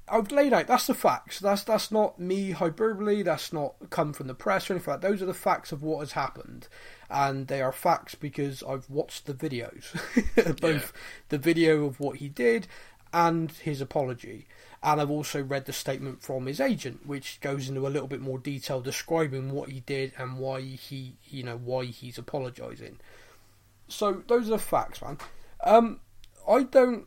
[0.06, 1.40] I've laid out that's the facts.
[1.40, 3.22] That's that's not me hyperbole.
[3.22, 5.08] That's not come from the press or anything like that.
[5.08, 6.68] Those are the facts of what has happened,
[7.08, 10.92] and they are facts because I've watched the videos, both
[11.30, 12.66] the video of what he did
[13.14, 14.46] and his apology.
[14.82, 18.20] And I've also read the statement from his agent, which goes into a little bit
[18.20, 22.98] more detail describing what he did and why he, you know, why he's apologising.
[23.88, 25.16] So those are the facts, man.
[25.62, 26.00] Um,
[26.46, 27.06] I don't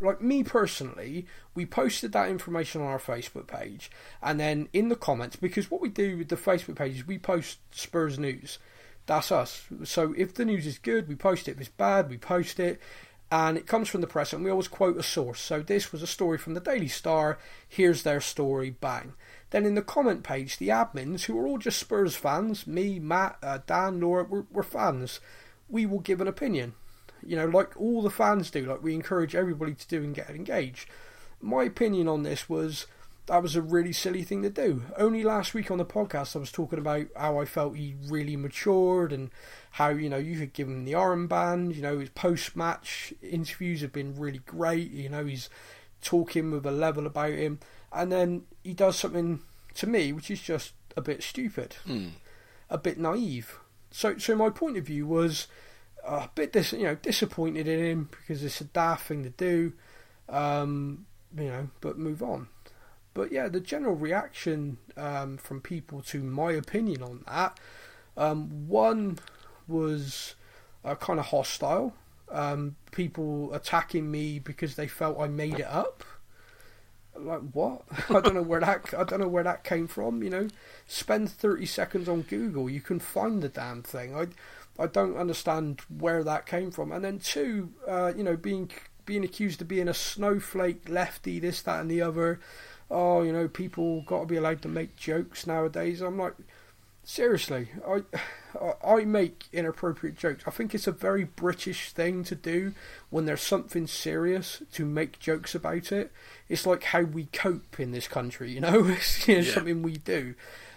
[0.00, 3.90] like me personally, we posted that information on our Facebook page,
[4.22, 7.18] and then in the comments, because what we do with the Facebook page is we
[7.18, 8.58] post Spurs news.
[9.06, 9.64] That's us.
[9.84, 11.52] So if the news is good, we post it.
[11.52, 12.80] If it's bad, we post it.
[13.30, 15.40] And it comes from the press, and we always quote a source.
[15.40, 17.38] So this was a story from the Daily Star.
[17.68, 18.70] Here's their story.
[18.70, 19.12] Bang.
[19.50, 23.36] Then in the comment page, the admins, who are all just Spurs fans, me, Matt,
[23.42, 25.20] uh, Dan, Laura, we're, we're fans.
[25.68, 26.74] We will give an opinion
[27.24, 30.30] you know, like all the fans do, like we encourage everybody to do and get
[30.30, 30.88] engaged.
[31.40, 32.86] My opinion on this was
[33.28, 34.82] that was a really silly thing to do.
[34.96, 38.36] Only last week on the podcast, I was talking about how I felt he really
[38.36, 39.30] matured and
[39.72, 41.74] how you know you could give him the armband.
[41.76, 44.90] You know his post-match interviews have been really great.
[44.90, 45.48] You know he's
[46.02, 47.60] talking with a level about him,
[47.92, 49.40] and then he does something
[49.74, 52.10] to me which is just a bit stupid, Mm.
[52.70, 53.58] a bit naive.
[53.90, 55.46] So, so my point of view was
[56.04, 59.72] a bit dis- you know disappointed in him because it's a daft thing to do,
[60.28, 62.48] um, you know, but move on.
[63.18, 67.58] But yeah, the general reaction um, from people to my opinion on that,
[68.16, 69.18] um, one
[69.66, 70.36] was
[70.84, 71.94] uh, kind of hostile.
[72.30, 76.04] Um, people attacking me because they felt I made it up.
[77.18, 77.82] Like what?
[78.08, 80.22] I don't know where that I don't know where that came from.
[80.22, 80.48] You know,
[80.86, 84.14] spend thirty seconds on Google, you can find the damn thing.
[84.14, 84.28] I
[84.80, 86.92] I don't understand where that came from.
[86.92, 88.70] And then two, uh, you know, being
[89.06, 92.38] being accused of being a snowflake, lefty, this, that, and the other.
[92.90, 96.00] Oh, you know, people got to be allowed to make jokes nowadays.
[96.00, 96.34] I'm like,
[97.04, 98.02] seriously, I
[98.84, 100.44] I make inappropriate jokes.
[100.46, 102.72] I think it's a very British thing to do
[103.10, 106.10] when there's something serious to make jokes about it.
[106.48, 108.84] It's like how we cope in this country, you know.
[108.88, 109.52] It's you know, Yeah.
[109.54, 110.34] something we do.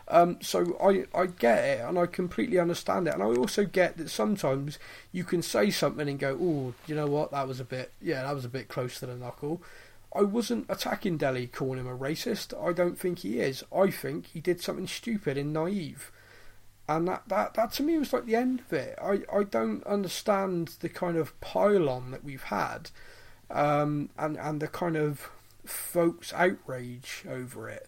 [0.07, 3.95] Um, so I, I get it and I completely understand it, and I also get
[3.97, 4.77] that sometimes
[5.13, 7.31] you can say something and go, "Oh, you know what?
[7.31, 9.61] That was a bit, yeah, that was a bit close to the knuckle."
[10.15, 12.53] I wasn't attacking Dele, calling him a racist.
[12.61, 13.63] I don't think he is.
[13.75, 16.11] I think he did something stupid and naive,
[16.87, 18.97] and that, that, that to me was like the end of it.
[19.01, 22.91] I, I don't understand the kind of pile-on that we've had,
[23.49, 25.29] um, and and the kind of
[25.65, 27.87] folks' outrage over it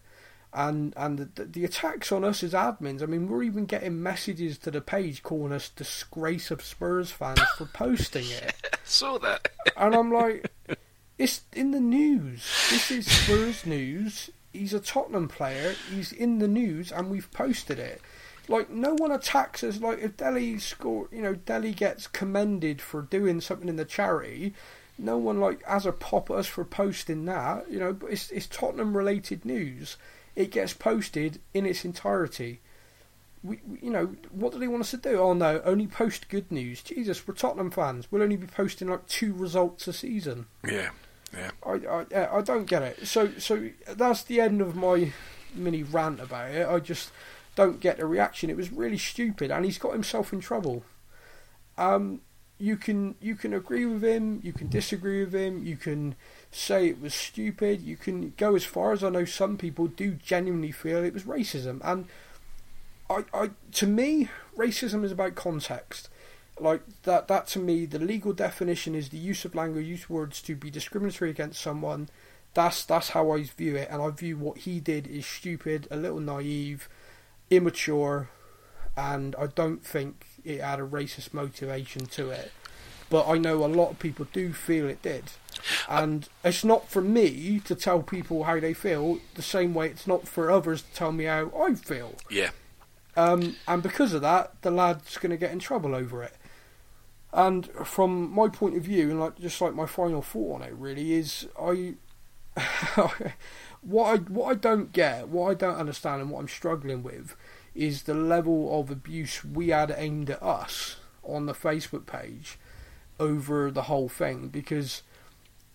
[0.54, 3.02] and and the, the attacks on us as admins.
[3.02, 7.40] I mean, we're even getting messages to the page calling us disgrace of Spurs fans
[7.58, 9.48] for posting it, Saw that.
[9.76, 10.50] and I'm like,
[11.18, 12.42] it's in the news.
[12.70, 14.30] This is Spurs news.
[14.52, 15.74] He's a Tottenham player.
[15.90, 18.00] He's in the news, and we've posted it.
[18.48, 19.80] Like no one attacks us.
[19.80, 24.54] Like if Dele score, you know, Dele gets commended for doing something in the charity.
[24.98, 27.70] No one like has a pop at us for posting that.
[27.70, 29.96] You know, but it's it's Tottenham related news.
[30.36, 32.60] It gets posted in its entirety.
[33.42, 35.18] We, we- you know, what do they want us to do?
[35.18, 36.82] Oh no, only post good news.
[36.82, 38.06] Jesus, we're Tottenham fans.
[38.10, 40.46] We'll only be posting like two results a season.
[40.68, 40.90] Yeah,
[41.36, 41.50] yeah.
[41.64, 43.06] I, I, I don't get it.
[43.06, 45.12] So, so that's the end of my
[45.54, 46.66] mini rant about it.
[46.66, 47.10] I just
[47.54, 48.50] don't get the reaction.
[48.50, 50.84] It was really stupid, and he's got himself in trouble.
[51.76, 52.20] Um,
[52.58, 56.14] you can you can agree with him, you can disagree with him, you can
[56.50, 57.82] say it was stupid.
[57.82, 61.24] You can go as far as I know some people do genuinely feel it was
[61.24, 62.06] racism, and
[63.10, 66.08] I, I to me, racism is about context.
[66.58, 70.40] Like that, that to me, the legal definition is the use of language, use words
[70.42, 72.08] to be discriminatory against someone.
[72.54, 75.96] That's that's how I view it, and I view what he did is stupid, a
[75.96, 76.88] little naive,
[77.50, 78.28] immature,
[78.96, 82.52] and I don't think it had a racist motivation to it.
[83.10, 85.24] But I know a lot of people do feel it did.
[85.88, 90.06] And it's not for me to tell people how they feel the same way it's
[90.06, 92.14] not for others to tell me how I feel.
[92.30, 92.50] Yeah.
[93.16, 96.34] Um, and because of that, the lad's going to get in trouble over it.
[97.34, 100.72] And from my point of view, and like just like my final thought on it,
[100.72, 101.94] really is I
[103.82, 107.34] what I what I don't get, what I don't understand, and what I'm struggling with
[107.74, 112.56] is the level of abuse we had aimed at us on the Facebook page
[113.18, 115.02] over the whole thing because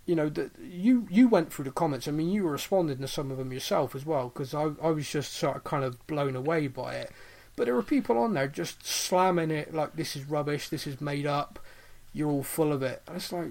[0.06, 2.08] you know that you you went through the comments.
[2.08, 4.92] I mean, you were responding to some of them yourself as well because I I
[4.92, 7.12] was just sort of kind of blown away by it.
[7.60, 11.02] But there were people on there just slamming it like this is rubbish, this is
[11.02, 11.60] made up,
[12.14, 13.02] you're all full of it.
[13.06, 13.50] And it's like,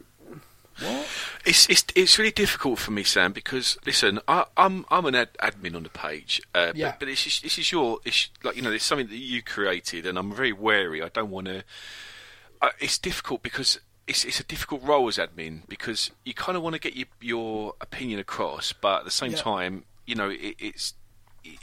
[0.80, 1.06] what?
[1.44, 5.28] It's it's it's really difficult for me, Sam, because listen, I, I'm I'm an ad,
[5.42, 6.92] admin on the page, uh, Yeah.
[6.92, 9.42] but, but this is this is your it's like you know it's something that you
[9.42, 11.02] created, and I'm very wary.
[11.02, 11.62] I don't want to.
[12.62, 16.62] Uh, it's difficult because it's it's a difficult role as admin because you kind of
[16.62, 19.36] want to get your your opinion across, but at the same Yeah.
[19.36, 20.94] time, you know it, it's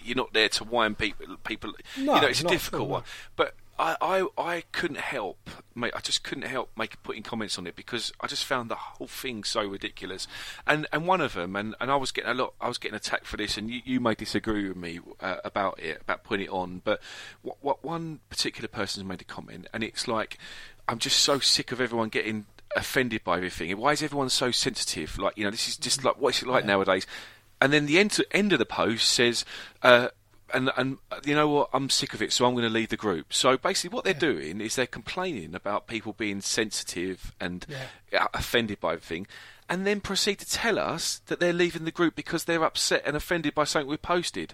[0.04, 1.74] you're not there to wind people people.
[1.98, 3.04] No, you know it's a difficult one,
[3.36, 3.56] but.
[3.78, 5.92] I, I I couldn't help, mate.
[5.94, 9.08] I just couldn't help make putting comments on it because I just found the whole
[9.08, 10.28] thing so ridiculous.
[10.66, 12.54] And and one of them, and, and I was getting a lot.
[12.62, 15.78] I was getting attacked for this, and you, you may disagree with me uh, about
[15.82, 16.84] it, about putting it on.
[16.86, 17.02] But
[17.42, 20.38] what, what one particular person's made a comment, and it's like,
[20.88, 22.46] I'm just so sick of everyone getting
[22.76, 23.76] offended by everything.
[23.78, 25.18] Why is everyone so sensitive?
[25.18, 27.06] Like you know, this is just like what's it like nowadays?
[27.66, 29.44] And then the end end of the post says.
[29.82, 30.10] Uh,
[30.54, 31.70] and and you know what?
[31.74, 33.34] I'm sick of it, so I'm going to leave the group.
[33.34, 38.22] So basically, what they're doing is they're complaining about people being sensitive and Yeah.
[38.22, 39.26] uh, offended by everything,
[39.68, 43.18] and then proceed to tell us that they're leaving the group because they're upset and
[43.18, 44.54] offended by something we posted.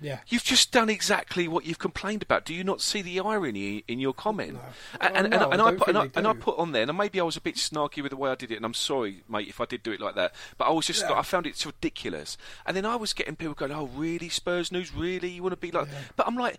[0.00, 0.20] Yeah.
[0.28, 2.44] You've just done exactly what you've complained about.
[2.44, 4.54] Do you not see the irony in your comment?
[4.54, 4.60] No.
[5.00, 6.82] And, Oh, and, no, and, I I put and I, and I put on there,
[6.82, 8.74] and maybe I was a bit snarky with the way I did it, and I'm
[8.74, 10.34] sorry, mate, if I did do it like that.
[10.58, 11.18] But I was just, Yeah.
[11.18, 12.36] I found it ridiculous.
[12.66, 14.94] And then I was getting people going, "Oh, really, Spurs news?
[14.94, 15.28] Really?
[15.30, 16.58] You want to be like?" But I'm like.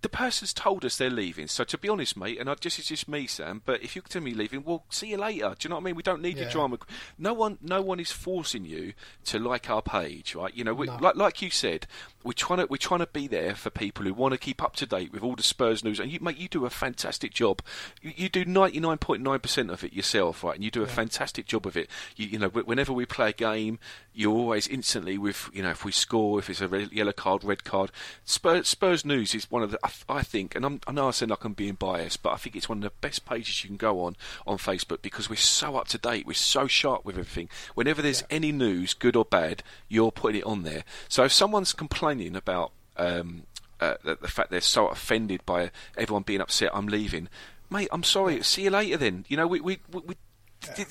[0.00, 2.86] The person's told us they're leaving, so to be honest, mate, and I just it's
[2.88, 3.62] just me, Sam.
[3.64, 5.54] But if you tell me you're leaving, well, see you later.
[5.58, 5.96] Do you know what I mean?
[5.96, 6.52] We don't need your Yeah.
[6.52, 6.78] drama.
[7.18, 8.92] No one, no one is forcing you
[9.24, 10.54] to like our page, right?
[10.54, 10.98] You know, we, No.
[11.00, 11.88] like like you said,
[12.22, 14.76] we're trying to we're trying to be there for people who want to keep up
[14.76, 17.60] to date with all the Spurs news, and you mate, you do a fantastic job.
[18.00, 20.54] You, you do ninety nine point nine percent of it yourself, right?
[20.54, 21.90] And you do a fantastic job of it.
[22.14, 23.80] You, you know, whenever we play a game,
[24.18, 27.44] you're always instantly with you know if we score, if it's a red, yellow card,
[27.44, 27.92] red card.
[28.24, 31.10] Spurs, Spurs news is one of the I, I think, and I'm, I know I
[31.12, 33.68] sound like I'm being biased, but I think it's one of the best pages you
[33.68, 37.16] can go on on Facebook because we're so up to date, we're so sharp with
[37.16, 37.48] everything.
[37.76, 40.82] Whenever there's any news, good or bad, you're putting it on there.
[41.08, 43.44] So if someone's complaining about um,
[43.78, 47.28] uh, the, the fact they're so offended by everyone being upset, I'm leaving,
[47.70, 47.88] mate.
[47.92, 48.42] I'm sorry.
[48.42, 49.26] See you later then.
[49.28, 49.78] You know, we we.
[49.92, 50.27] we, we d- d-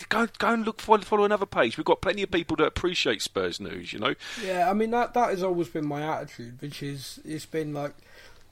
[0.10, 1.78] Go, go and look follow, follow another page.
[1.78, 3.94] We've got plenty of people that appreciate Spurs news.
[3.94, 7.46] You know, Yeah, I mean that that has always been my attitude, which is it's
[7.46, 7.94] been like,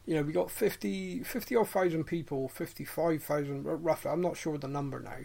[0.05, 4.11] you know, we got 50, 50 odd thousand people, fifty five thousand roughly.
[4.11, 5.17] I'm not sure the number now,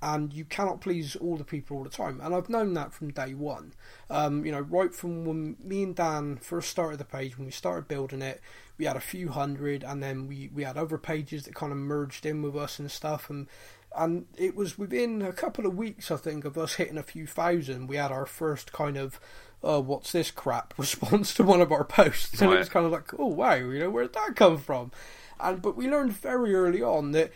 [0.00, 2.20] and you cannot please all the people all the time.
[2.22, 3.72] And I've known that from day one.
[4.10, 7.52] Um, you know, right from when me and Dan first started the page, when we
[7.52, 8.40] started building it,
[8.78, 11.78] we had a few hundred, and then we we had other pages that kind of
[11.78, 13.48] merged in with us and stuff, and
[13.96, 17.26] and it was within a couple of weeks, I think, of us hitting a few
[17.26, 19.20] thousand, we had our first kind of,
[19.62, 22.40] oh, what's this crap response to one of our posts.
[22.40, 24.92] And it was kind of like, oh, wow, you know, where did that come from?
[25.40, 27.32] And But we learned very early on that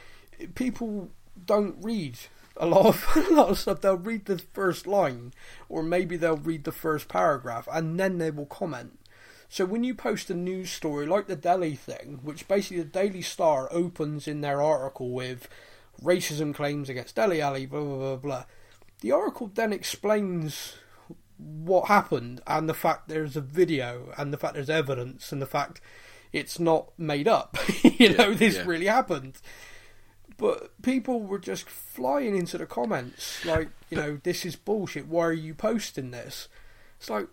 [0.54, 1.10] people
[1.44, 2.18] don't read
[2.56, 3.80] a lot of a lot of stuff.
[3.80, 5.32] They'll read the first line,
[5.68, 8.98] or maybe they'll read the first paragraph, and then they will comment.
[9.48, 13.22] So when you post a news story like the Dele thing, which basically the Daily
[13.22, 15.48] Star opens in their article with
[16.02, 18.44] racism claims against Dele Alli, blah blah blah blah.
[19.00, 20.76] The Oracle then explains
[21.38, 25.46] what happened and the fact there's a video and the fact there's evidence and the
[25.46, 25.80] fact
[26.32, 27.58] it's not made up.
[27.82, 28.64] you know, this yeah.
[28.66, 29.40] really happened.
[30.38, 35.06] But people were just flying into the comments like, you know, this is bullshit.
[35.06, 36.48] Why are you posting this?
[36.98, 37.26] It's like,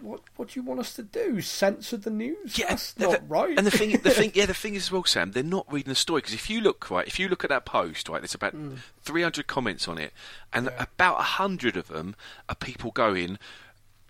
[0.00, 0.20] what?
[0.36, 1.40] What do you want us to do?
[1.40, 2.54] Censor the news?
[2.56, 3.56] That's the- not right.
[3.56, 5.32] And the thing, the thing, yeah, the thing is as well, Sam.
[5.32, 7.64] They're not reading the story because if you look right, if you look at that
[7.66, 8.78] post, right, there's about Mm.
[9.02, 10.12] 300 comments on it,
[10.52, 12.16] and about a hundred of them
[12.48, 13.38] are people going.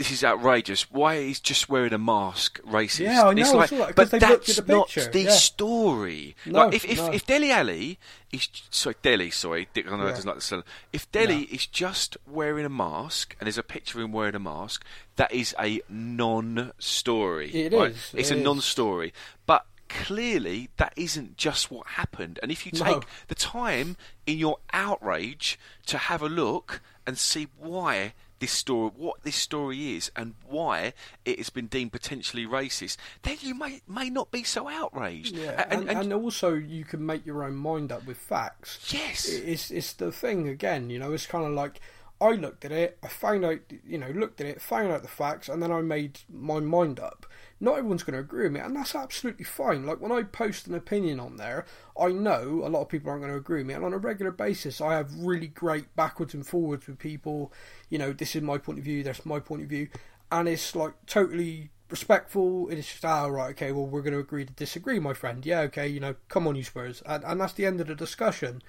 [0.00, 0.90] This is outrageous.
[0.90, 3.00] Why is just wearing a mask racist?
[3.00, 5.30] Yeah, I it's know, I like, 'cause but that's the not the yeah.
[5.30, 6.34] story.
[6.46, 7.12] No, like if if, no.
[7.12, 7.98] if Dele Alli
[8.32, 10.12] is sorry Dele, sorry, Dick, I know Yeah.
[10.12, 10.64] doesn't like the.
[10.90, 14.38] If Dele is just wearing a mask and there's a picture of him wearing a
[14.38, 14.82] mask,
[15.16, 17.50] that is a non-story.
[17.54, 17.90] It right?
[17.90, 18.44] is, It's it a is.
[18.44, 19.12] non-story,
[19.44, 22.38] but clearly that isn't just what happened.
[22.42, 23.02] And if you take No.
[23.28, 29.22] the time in your outrage to have a look and see why this story, what
[29.22, 30.92] this story is, and why
[31.24, 35.36] it has been deemed potentially racist, then you may may not be so outraged.
[35.36, 38.90] Yeah, A- and, and, also you can make your own mind up with facts.
[38.92, 39.28] Yes.
[39.28, 40.90] it's it's the thing again.
[40.90, 41.80] You know, it's kind of like
[42.20, 45.08] I looked at it, I found out, you know, looked at it, found out the
[45.08, 47.24] facts, and then I made my mind up.
[47.58, 49.86] Not everyone's going to agree with me, and that's absolutely fine.
[49.86, 51.64] Like when I post an opinion on there,
[51.98, 53.98] I know a lot of people aren't going to agree with me, and on a
[53.98, 57.52] regular basis, I have really great backwards and forwards with people.
[57.88, 59.88] You know, this is my point of view, that's my point of view,
[60.30, 62.68] and it's like totally respectful.
[62.68, 65.44] It's just, ah, right, okay, well, we're going to agree to disagree, my friend.
[65.46, 67.94] Yeah, okay, you know, come on, you Spurs, and, and that's the end of the
[67.94, 68.62] discussion.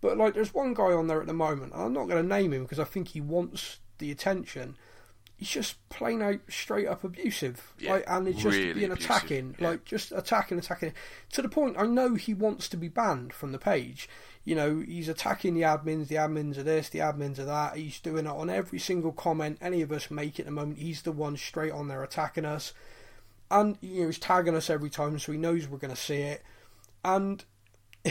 [0.00, 1.72] But like, there's one guy on there at the moment.
[1.72, 4.76] and I'm not going to name him because I think he wants the attention.
[5.36, 9.10] He's just plain out, straight up abusive, Yeah, like, and it's just really being abusive,
[9.10, 9.68] attacking, yeah.
[9.68, 10.94] like just attacking, attacking.
[11.32, 14.08] To the point, I know he wants to be banned from the page.
[14.44, 16.08] You know, he's attacking the admins.
[16.08, 17.76] The admins are this, the admins are that.
[17.76, 20.78] He's doing it on every single comment any of us make at the moment.
[20.78, 22.72] He's the one straight on there attacking us,
[23.48, 26.16] and you know he's tagging us every time, so he knows we're going to see
[26.22, 26.42] it.
[27.04, 27.44] And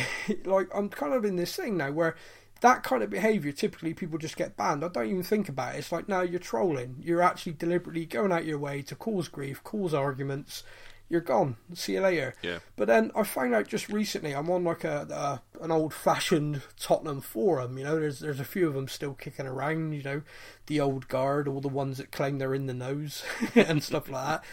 [0.46, 2.16] like I'm kind of in this thing now where
[2.62, 4.84] that kind of behaviour typically people just get banned.
[4.84, 5.80] I don't even think about it.
[5.80, 6.96] It's like no, you're trolling.
[7.00, 10.64] You're actually deliberately going out your way to cause grief, cause arguments.
[11.10, 11.56] You're gone.
[11.74, 12.36] See you later.
[12.42, 12.60] Yeah.
[12.76, 16.64] But then I found out just recently I'm on like a, a an old fashioned
[16.78, 17.78] Tottenham forum.
[17.78, 19.94] You know, there's there's a few of them still kicking around.
[19.94, 20.22] You know,
[20.66, 23.24] the old guard, all the ones that claim they're in the nose
[23.56, 24.44] and stuff like that.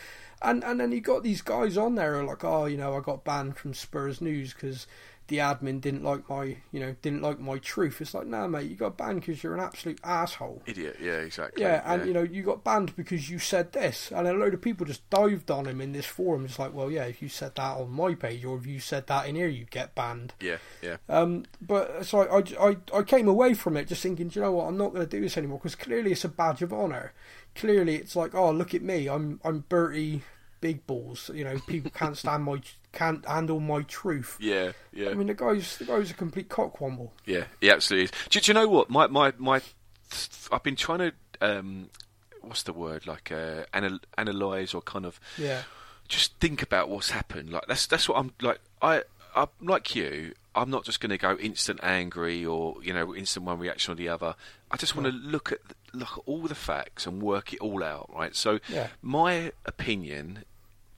[0.42, 2.96] And and then you got these guys on there who are like, oh, you know,
[2.96, 4.86] I got banned from Spurs News because
[5.28, 8.00] the admin didn't like my, you know, didn't like my truth.
[8.00, 10.62] It's like, nah, mate, you got banned because you're an absolute asshole.
[10.66, 10.98] Idiot.
[11.00, 11.62] Yeah, exactly.
[11.62, 14.60] Yeah, and you know, you got banned because you said this, and a load of
[14.60, 16.44] people just dived on him in this forum.
[16.44, 19.06] It's like, well, yeah, if you said that on my page or if you said
[19.06, 20.34] that in here, you get banned.
[20.40, 20.96] Yeah, yeah.
[21.08, 24.52] Um, but so I, I, I came away from it just thinking, do you know
[24.52, 27.12] what, I'm not going to do this anymore because clearly it's a badge of honour.
[27.54, 30.22] Clearly, it's like, oh, look at me, I'm I'm Bertie
[30.64, 31.30] Big Balls.
[31.34, 32.58] You know, people can't stand my
[32.92, 34.38] can't handle my truth.
[34.40, 35.10] Yeah, yeah.
[35.10, 37.10] I mean, the guy's the guy's a complete cockwomble.
[37.26, 38.12] Yeah, he absolutely is.
[38.30, 38.88] Do, do you know what?
[38.88, 39.60] My my my.
[40.50, 41.12] I've been trying to.
[41.42, 41.90] Um,
[42.40, 43.06] what's the word?
[43.06, 45.20] Like uh, anal- analyze or kind of.
[45.36, 45.64] Yeah.
[46.08, 47.50] Just think about what's happened.
[47.50, 48.60] Like that's that's what I'm like.
[48.80, 49.02] I
[49.36, 50.32] I'm like you.
[50.56, 53.96] I'm not just going to go instant angry or you know instant one reaction or
[53.96, 54.34] the other.
[54.70, 55.58] I just want to look at
[55.92, 58.08] look at all the facts and work it all out.
[58.14, 58.34] Right.
[58.36, 58.88] So Yeah.
[59.02, 60.44] my opinion,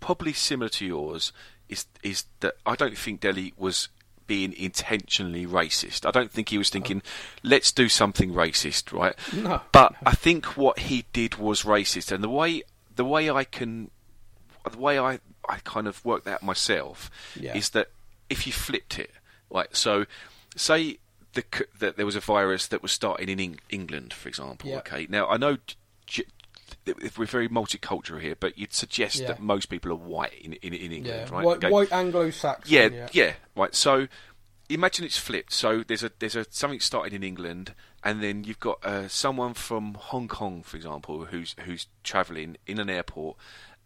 [0.07, 1.33] probably similar to yours,
[1.69, 3.89] is is that I don't think Dele was
[4.29, 6.07] being intentionally racist.
[6.07, 7.39] I don't think he was thinking, oh.
[7.43, 9.17] let's do something racist, right?
[9.33, 9.63] No.
[9.73, 12.63] But I think what he did was racist, and the way
[12.95, 13.91] the way I can,
[14.71, 17.57] the way I I kind of work that out myself Yeah.
[17.57, 17.89] is that
[18.31, 19.11] if you flipped it,
[19.51, 19.75] right?
[19.75, 20.07] So,
[20.55, 20.99] say
[21.35, 21.43] the,
[21.81, 24.71] that there was a virus that was starting in Eng- England, for example.
[24.71, 24.79] Yeah.
[24.79, 25.59] Okay, now I know.
[27.17, 29.29] We're very multicultural here, but you'd suggest Yeah.
[29.29, 31.45] that most people are white in in, in Yeah, England, right?
[31.45, 31.71] white, Okay.
[31.71, 32.73] white Anglo-Saxon.
[32.73, 33.75] Yeah, yeah, yeah, right.
[33.75, 34.07] So
[34.69, 35.53] imagine it's flipped.
[35.53, 37.75] So there's a there's a something started in England,
[38.05, 42.79] and then you've got uh, someone from Hong Kong, for example, who's who's travelling in
[42.79, 43.37] an airport,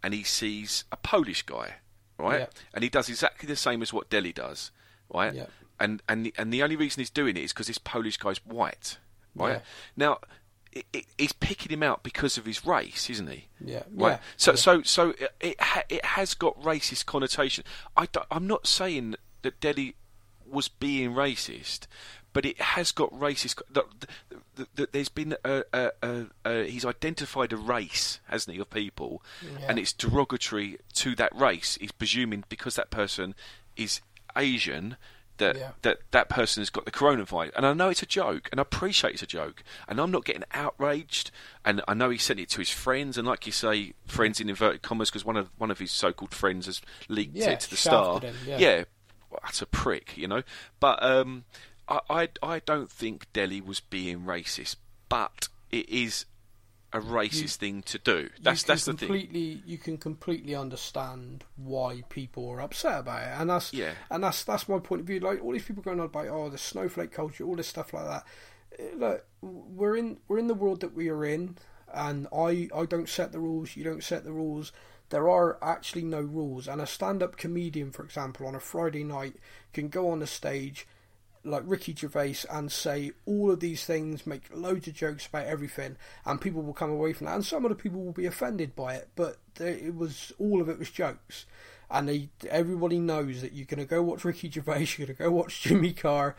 [0.03, 1.75] and he sees a Polish guy,
[2.19, 2.41] right?
[2.41, 2.47] Yeah.
[2.73, 4.71] And he does exactly the same as what Dele does,
[5.13, 5.33] right?
[5.33, 5.47] Yeah.
[5.79, 8.45] And and the, and the only reason he's doing it is because this Polish guy's
[8.45, 8.97] white,
[9.35, 9.53] right?
[9.53, 9.61] Yeah.
[9.95, 10.19] Now.
[10.73, 13.47] It, it, he's picking him out because of his race, isn't he?
[13.63, 14.11] Yeah, Right.
[14.11, 14.55] yeah, So, yeah.
[14.55, 17.63] so, so it it, ha- it has got racist connotation.
[17.97, 19.95] I am not saying that Dele
[20.49, 21.87] was being racist,
[22.33, 23.61] but it has got racist.
[23.73, 29.21] the, there's been a, a, a, a he's identified a race, hasn't he, of people,
[29.41, 29.65] Yeah.
[29.67, 31.77] and it's derogatory to that race.
[31.81, 33.35] He's presuming because that person
[33.75, 33.99] is
[34.37, 34.95] Asian.
[35.41, 35.71] That, Yeah.
[35.81, 38.63] that that person has got the coronavirus, and I know it's a joke, and I
[38.63, 41.31] appreciate it's a joke, and I'm not getting outraged,
[41.65, 44.49] and I know he sent it to his friends, and like you say, friends in
[44.49, 46.79] inverted commas, because one of one of his so-called friends has
[47.09, 48.19] leaked Yeah, it to the Star.
[48.19, 48.83] him, yeah.
[49.31, 50.43] well, that's a prick, you know.
[50.79, 51.45] But um,
[51.87, 54.75] I, I I don't think Dele was being racist,
[55.09, 56.25] but it is
[56.93, 58.29] a racist thing to do.
[58.41, 59.61] That's that's the thing.
[59.65, 63.93] You can completely understand why people are upset about it, and that's Yeah.
[64.09, 65.19] and that's that's my point of view.
[65.19, 68.05] Like all these people going on about oh the snowflake culture, all this stuff like
[68.05, 68.25] that.
[68.77, 71.57] Eh, Look, we're in we're in the world that we are in,
[71.93, 73.75] and I I don't set the rules.
[73.77, 74.71] You don't set the rules.
[75.09, 79.35] There are actually no rules, and a stand-up comedian, for example, on a Friday night
[79.73, 80.87] can go on the stage
[81.43, 85.97] like Ricky Gervais and say all of these things, make loads of jokes about everything,
[86.25, 88.75] and people will come away from that, and some of the people will be offended
[88.75, 91.45] by it, but it was all of it was jokes,
[91.89, 95.23] and they, everybody knows that you're going to go watch Ricky Gervais, you're going to
[95.23, 96.35] go watch Jimmy Carr,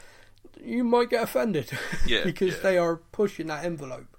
[0.63, 1.71] you might get offended
[2.07, 2.63] Yeah, because yeah.
[2.63, 4.17] they are pushing that envelope.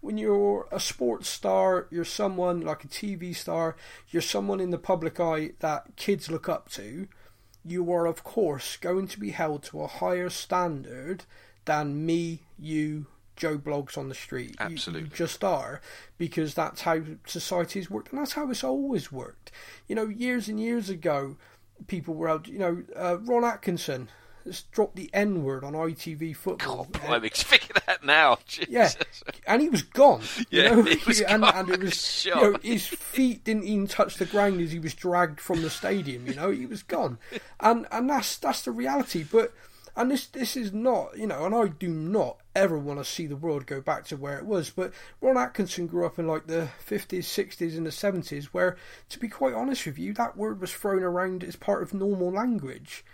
[0.00, 3.74] When you're a sports star, you're someone like a TV star,
[4.10, 7.08] you're someone in the public eye that kids look up to
[7.64, 11.24] you are of course going to be held to a higher standard
[11.64, 13.06] than me, you,
[13.36, 14.50] Joe Blogs on the street.
[14.60, 15.10] You- You, Absolutely.
[15.16, 15.80] just are
[16.18, 19.50] because that's how society's worked, and that's how it's always worked.
[19.88, 21.36] You know, years and years ago,
[21.86, 22.46] people were out.
[22.46, 24.08] You know, uh, Ron Atkinson
[24.44, 26.84] has dropped the N word on ITV football.
[26.84, 28.38] God, blimey, think of that now.
[28.68, 28.90] Yeah,
[29.46, 30.22] and he was gone.
[30.50, 30.82] You Yeah, know?
[30.82, 34.26] he was and, gone and it was you know, his feet didn't even touch the
[34.26, 36.26] ground as he was dragged from the stadium.
[36.26, 37.18] You know, he was gone,
[37.60, 39.24] and and that's that's the reality.
[39.30, 39.52] But
[39.96, 43.26] and this this is not you know, and I do not ever want to see
[43.26, 44.70] the world go back to where it was.
[44.70, 48.76] But Ron Atkinson grew up in like the fifties, sixties, and the seventies, where
[49.08, 52.30] to be quite honest with you, that word was thrown around as part of normal
[52.32, 53.04] language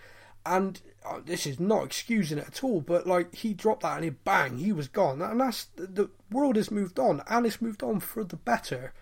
[0.45, 4.05] and uh, this is not excusing it at all, but like he dropped that and
[4.05, 7.83] he bang, he was gone, and that's the, world has moved on, and it's moved
[7.83, 8.93] on for the better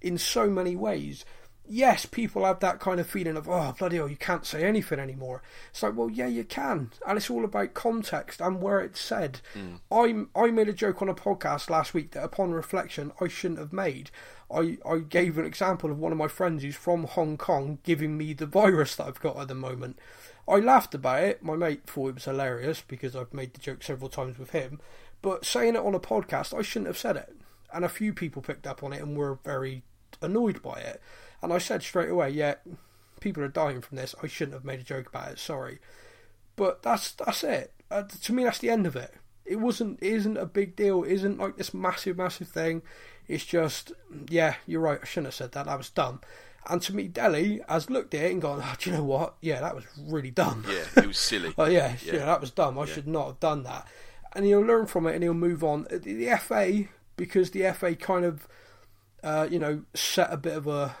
[0.00, 1.24] in so many ways.
[1.66, 4.98] Yes, people have that kind of feeling of oh bloody hell, you can't say anything
[4.98, 5.42] anymore.
[5.70, 9.40] It's like well, yeah, you can, and it's all about context and where it's said.
[9.90, 13.60] I I made a joke on a podcast last week that, upon reflection, I shouldn't
[13.60, 14.10] have made.
[14.54, 18.18] I, I gave an example of one of my friends who's from Hong Kong giving
[18.18, 19.98] me the virus that I've got at the moment.
[20.48, 21.42] I laughed about it.
[21.42, 24.80] My mate thought it was hilarious because I've made the joke several times with him.
[25.22, 27.34] But saying it on a podcast, I shouldn't have said it.
[27.72, 29.82] And a few people picked up on it and were very
[30.20, 31.00] annoyed by it.
[31.42, 32.54] And I said straight away, yeah,
[33.20, 34.14] people are dying from this.
[34.22, 35.38] I shouldn't have made a joke about it.
[35.38, 35.78] Sorry.
[36.56, 37.72] but that's that's it.
[37.90, 39.14] Uh, to me, that's the end of it.
[39.44, 39.98] It wasn't.
[40.02, 41.02] It isn't a big deal.
[41.04, 42.82] It isn't like this massive, massive thing.
[43.28, 43.92] It's just,
[44.28, 44.98] yeah, you're right.
[45.02, 45.66] I shouldn't have said that.
[45.66, 46.20] That was dumb.
[46.68, 49.34] And to me, Dele has looked at it and gone, oh, "Do you know what?
[49.40, 50.64] Yeah, that was really dumb.
[50.68, 51.52] Yeah, it was silly.
[51.58, 52.24] oh yeah, yeah, Yeah.
[52.26, 52.78] that was dumb.
[52.78, 53.86] I should not have done that."
[54.34, 55.86] And he'll learn from it and he'll move on.
[55.90, 56.84] The, FA,
[57.16, 58.48] because the FA kind of,
[59.22, 60.96] uh, you know, set a bit of a,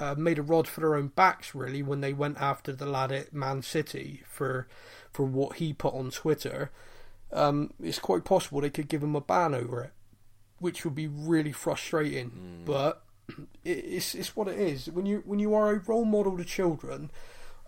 [0.00, 3.12] uh, made a rod for their own backs really when they went after the lad
[3.12, 4.68] at Man City for,
[5.12, 6.70] for what he put on Twitter.
[7.30, 9.92] Um, it's quite possible they could give him a ban over it,
[10.58, 12.62] which would be really frustrating.
[12.64, 13.07] But it,
[13.64, 14.90] it's it's what it is.
[14.90, 17.10] When you when you are a role model to children,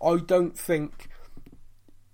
[0.03, 1.09] I don't think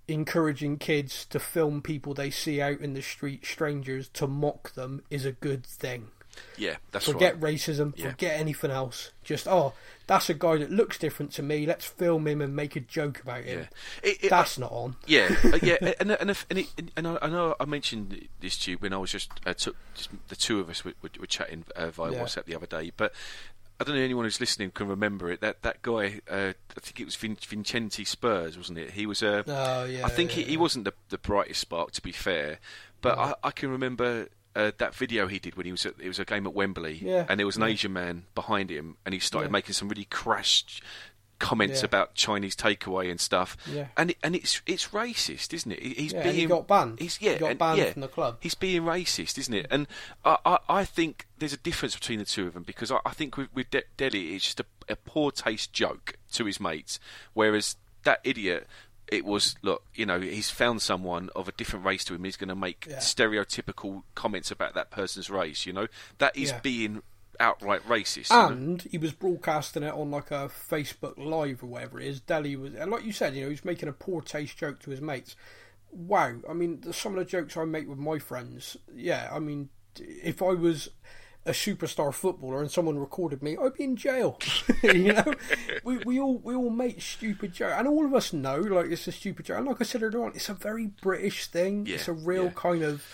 [0.06, 5.02] encouraging kids to film people they see out in the street, strangers, to mock them
[5.10, 6.08] is a good thing.
[6.56, 7.54] Yeah, that's Forget right.
[7.54, 7.92] racism.
[7.96, 8.10] Yeah.
[8.10, 9.10] Forget anything else.
[9.24, 9.74] Just oh,
[10.06, 11.66] that's a guy that looks different to me.
[11.66, 13.60] Let's film him and make a joke about him.
[13.60, 14.96] Yeah, It- it- That's not on.
[15.06, 16.66] Yeah, uh, yeah, and and if, and, it,
[16.96, 19.76] and I, I know I mentioned this to you when I was just uh, took
[19.94, 22.20] just the two of us were, were, were chatting uh, via Yeah.
[22.22, 23.12] WhatsApp the other day, but.
[23.80, 25.40] I don't know anyone who's listening can remember it.
[25.40, 28.90] That that guy, uh, I think it was Vin- Vincenti Spurs, wasn't it?
[28.90, 29.44] He was a.
[29.46, 30.58] Oh, yeah, I think he, yeah, he yeah.
[30.58, 32.58] wasn't the, the brightest spark, to be fair,
[33.02, 34.26] but I, I can remember
[34.58, 36.98] uh, that video he did when he was at, it was a game at Wembley,
[37.02, 37.68] Yeah, and there was an yeah.
[37.68, 39.52] Asian man behind him, and he started Yeah.
[39.52, 40.64] making some really crass
[41.38, 43.86] comments about Chinese takeaway and stuff, Yeah.
[43.96, 45.80] and it, and it's it's racist, isn't it?
[45.80, 46.98] He's being he got banned.
[46.98, 48.38] He's yeah, He got banned yeah, from the club.
[48.40, 49.66] He's being racist, isn't it?
[49.70, 49.86] And
[50.24, 53.10] I, I, I think there's a difference between the two of them because I, I
[53.10, 56.98] think with, with De- Dele it's just a, a poor taste joke to his mates,
[57.34, 58.66] whereas that idiot.
[59.10, 62.24] It was look, you know, he's found someone of a different race to him.
[62.24, 62.96] He's going to make Yeah.
[62.98, 65.66] stereotypical comments about that person's race.
[65.66, 65.86] You know,
[66.18, 66.60] that is Yeah.
[66.60, 67.02] being
[67.40, 68.30] outright racist.
[68.30, 68.48] you know?
[68.48, 72.20] And he was broadcasting it on like a Facebook Live or whatever it is.
[72.20, 74.90] Dele was, and like you said, you know, he's making a poor taste joke to
[74.90, 75.36] his mates.
[75.90, 79.70] Wow, I mean, some of the jokes I make with my friends, yeah, I mean,
[79.98, 80.90] if I was
[81.48, 84.38] a superstar footballer and someone recorded me, I'd be in jail.
[84.82, 85.34] you know,
[85.84, 89.06] we we all we all make stupid jokes, and all of us know like it's
[89.06, 89.58] a stupid joke.
[89.58, 91.86] And like I said earlier on, it's a very British thing.
[91.86, 92.50] Yeah, it's a real yeah.
[92.54, 93.04] kind of,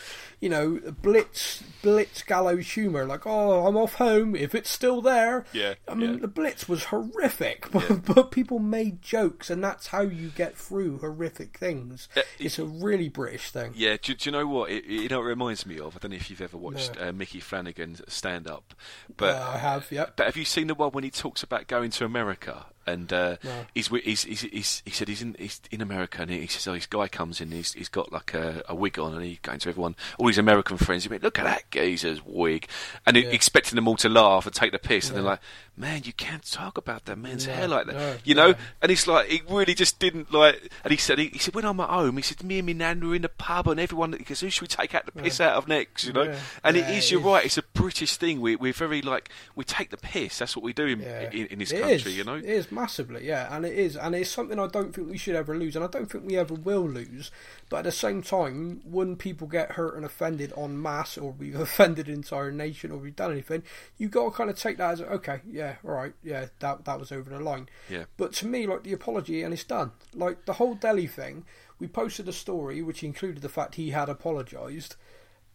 [0.44, 3.06] you know, blitz blitz gallows humour.
[3.06, 5.46] Like, oh, I'm off home if it's still there.
[5.54, 6.18] Yeah, I mean, yeah.
[6.20, 10.98] the blitz was horrific, but, but people made jokes, and that's how you get through
[10.98, 12.10] horrific things.
[12.14, 13.72] Uh, it's a really British thing.
[13.74, 14.70] Yeah, do, do you know what?
[14.70, 15.96] It, you know, it reminds me of.
[15.96, 18.74] I don't know if you've ever watched uh, Micky Flanagan's stand up,
[19.16, 20.12] but Uh, I have, yep.
[20.16, 22.66] but have you seen the one when he talks about going to America?
[22.86, 23.66] And uh, No.
[23.74, 26.74] he's, he's, he's, he's he said he's in he's in America and he says oh
[26.74, 29.58] this guy comes in he's he's got like a, a wig on and he's going
[29.60, 32.68] to everyone all his American friends he went look at that geezer's wig
[33.06, 33.30] and he- Yeah.
[33.30, 35.40] expecting them all to laugh and take the piss and they're like
[35.76, 38.58] man you can't talk about that man's No, hair like that no, you know no.
[38.80, 41.64] and it's like he really just didn't like and he said he, he said when
[41.64, 44.12] I'm at home he said me and my nan were in the pub and everyone
[44.12, 46.38] he goes who should we take out the piss out of next you know Yeah.
[46.62, 47.26] and Yeah, it is it you're is.
[47.26, 50.64] right it's a British thing we, we're very like we take the piss that's what
[50.64, 51.30] we do in, Yeah.
[51.32, 52.16] in, in this It country is.
[52.18, 55.10] you know It is massively, yeah, and it is, and it's something I don't think
[55.10, 57.30] we should ever lose, and I don't think we ever will lose.
[57.68, 61.54] But at the same time, when people get hurt and offended en masse, or we've
[61.60, 63.62] offended an entire nation, or we've done anything,
[63.96, 67.00] you got to kind of take that as okay, yeah, all right, yeah, that that
[67.00, 67.68] was over the line.
[67.88, 68.04] Yeah.
[68.16, 69.92] But to me, like the apology, and it's done.
[70.14, 71.44] Like the whole Dele thing,
[71.78, 74.96] we posted a story which included the fact he had apologised,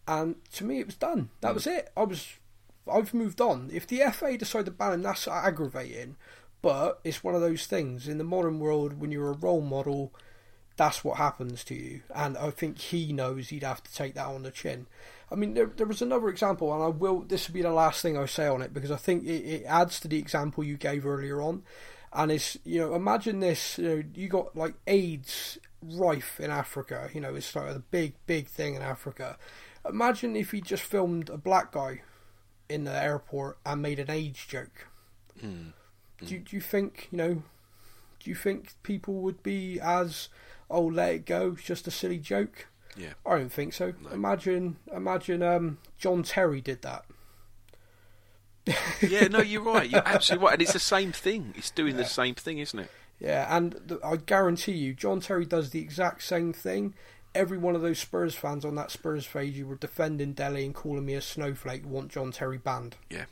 [0.06, 1.30] and to me, it was done.
[1.40, 1.54] That mm.
[1.54, 1.90] was it.
[1.96, 2.36] I was
[2.90, 3.70] I've moved on.
[3.72, 6.16] If the FA decide to ban him, that's aggravating.
[6.62, 10.12] But it's one of those things in the modern world when you're a role model,
[10.80, 12.00] that's what happens to you.
[12.14, 14.86] And I think he knows he'd have to take that on the chin.
[15.30, 17.20] I mean, there, there was another example, and I will.
[17.20, 19.64] This will be the last thing I say on it because I think it, it
[19.66, 21.64] adds to the example you gave earlier on.
[22.14, 23.76] And it's you know, imagine this.
[23.76, 27.10] You know, you got like AIDS rife in Africa.
[27.12, 29.36] You know, it's like a big, big thing in Africa.
[29.86, 32.00] Imagine if he just filmed a black guy
[32.70, 34.86] in the airport and made an AIDS joke.
[35.38, 35.72] Hmm.
[36.20, 36.26] Hmm.
[36.26, 37.42] Do, do you think you know?
[38.18, 40.30] Do you think people would be as
[40.70, 41.52] oh let it go?
[41.56, 42.66] It's just a silly joke.
[42.96, 43.92] yeah I don't think so.
[44.12, 47.04] Imagine, imagine, um, John Terry did that.
[49.00, 52.04] yeah no you're right you're absolutely right and it's the same thing it's doing the
[52.04, 56.22] same thing isn't it Yeah, and the, I guarantee you, John Terry does the exact
[56.22, 56.94] same thing.
[57.34, 60.74] Every one of those Spurs fans on that Spurs page who were defending Dele and
[60.74, 63.24] calling me a snowflake want John Terry banned yeah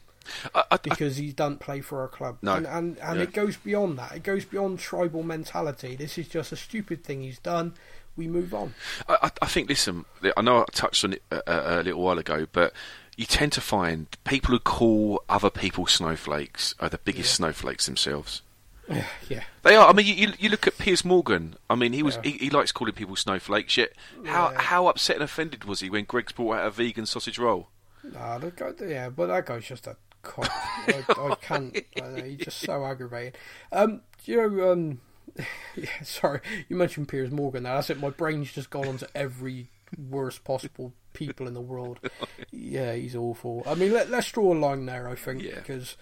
[0.54, 2.38] I, I, I, because he doesn't play for our club.
[2.42, 2.54] No.
[2.54, 3.22] and and, and Yeah.
[3.24, 4.12] it goes beyond that.
[4.16, 5.96] It goes beyond tribal mentality.
[5.96, 7.74] This is just a stupid thing he's done.
[8.16, 8.74] We move on.
[9.08, 10.04] I, I- I think listen
[10.36, 12.72] I know I touched on it a, a, a little while ago but
[13.16, 18.42] you tend to find people who call other people snowflakes are the biggest snowflakes themselves
[18.90, 19.04] yeah.
[19.28, 19.86] yeah, They are.
[19.86, 21.56] I mean, you, you, look at Piers Morgan.
[21.68, 23.76] I mean, he was he, he likes calling people snowflakes.
[23.76, 23.92] Yet,
[24.24, 24.60] how Yeah.
[24.62, 27.68] how upset and offended was he when Greggs brought out a vegan sausage roll?
[28.02, 30.48] Nah, the guy, yeah, but that guy's just a cock.
[30.50, 31.76] I, I can't.
[32.02, 33.32] I he's just so aggravating.
[33.72, 35.00] Um, you know, um,
[35.76, 36.02] yeah.
[36.02, 37.62] Sorry, you mentioned Piers Morgan.
[37.64, 38.00] Now that's it.
[38.00, 39.68] My brain's just gone onto every
[40.10, 41.98] worst possible people in the world.
[42.50, 43.62] Yeah, he's awful.
[43.66, 45.08] I mean, let, let's draw a line there.
[45.08, 45.56] I think Yeah.
[45.56, 45.96] because.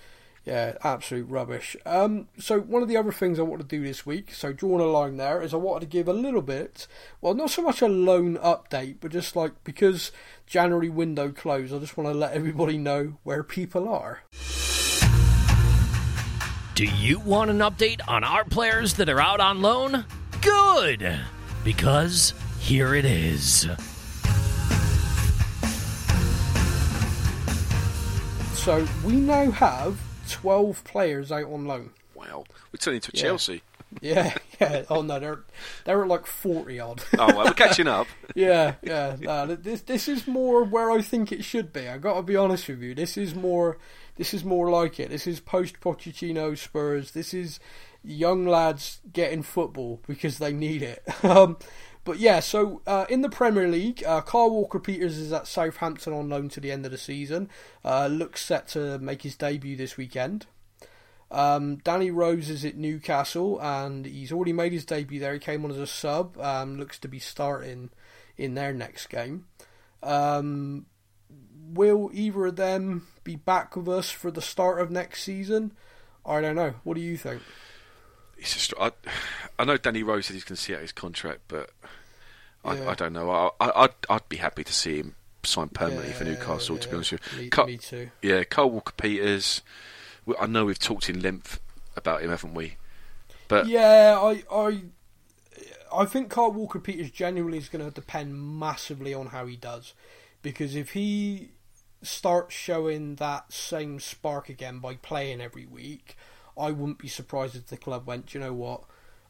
[0.47, 1.77] Yeah, absolute rubbish.
[1.85, 4.81] Um, so one of the other things I want to do this week, so drawing
[4.81, 6.87] a line there, is I wanted to give a little bit,
[7.21, 10.13] well, not so much a loan update, but just like because
[10.47, 14.21] January window closed, I just want to let everybody know where people are.
[16.77, 20.05] Do you want an update on our players that are out on loan?
[20.43, 21.19] Good!
[21.65, 23.67] Because here it is.
[28.55, 31.91] So we now have 12 players out on loan.
[32.15, 33.23] Wow, we're turning into Yeah.
[33.23, 33.63] Chelsea.
[34.03, 34.83] Yeah, yeah.
[34.91, 35.45] Oh no, they're
[35.85, 37.05] they're at like 40 odd.
[37.19, 38.09] Oh, well, we're catching up.
[38.35, 39.17] yeah, yeah.
[39.21, 41.89] No, this this is more where I think it should be.
[41.89, 42.95] I got to be honest with you.
[42.97, 43.79] This is more
[44.17, 45.11] this is more like it.
[45.11, 47.13] This is post Pochettino Spurs.
[47.13, 47.61] This is
[48.03, 51.03] young lads getting football because they need it.
[51.25, 51.57] um,
[52.07, 56.13] but yeah, so uh, in the Premier League, uh, Carl Walker Peters is at Southampton
[56.13, 57.51] on loan to the end of the season.
[57.85, 60.47] Uh, looks set to make his debut this weekend.
[61.33, 65.33] Um, Danny Rose is at Newcastle and he's already made his debut there.
[65.33, 66.39] He came on as a sub.
[66.39, 67.91] Um, looks to be starting
[68.37, 69.47] in their next game.
[70.01, 70.87] Um,
[71.73, 75.73] will either of them be back with us for the start of next season?
[76.25, 76.75] I don't know.
[76.85, 77.43] What do you think?
[78.39, 78.93] It's just, I,
[79.59, 81.71] I know Danny Rose said he's going to see out his contract, but
[82.65, 82.91] I, Yeah.
[82.91, 83.31] I don't know.
[83.31, 86.77] I, I, I'd, I'd be happy to see him sign permanently for Yeah, Newcastle.
[86.79, 88.11] To be honest with you, Me, me too.
[88.23, 89.63] yeah, Carl Walker Peters.
[90.41, 91.61] I know we've talked in length
[91.97, 92.77] about him, haven't we?
[93.49, 94.81] But Yeah, I, I,
[95.95, 99.95] I think Carl Walker Peters genuinely is going to depend massively on how he does,
[100.43, 101.51] because if he
[102.03, 106.17] starts showing that same spark again by playing every week,
[106.59, 108.83] I wouldn't be surprised if the club went, you know what?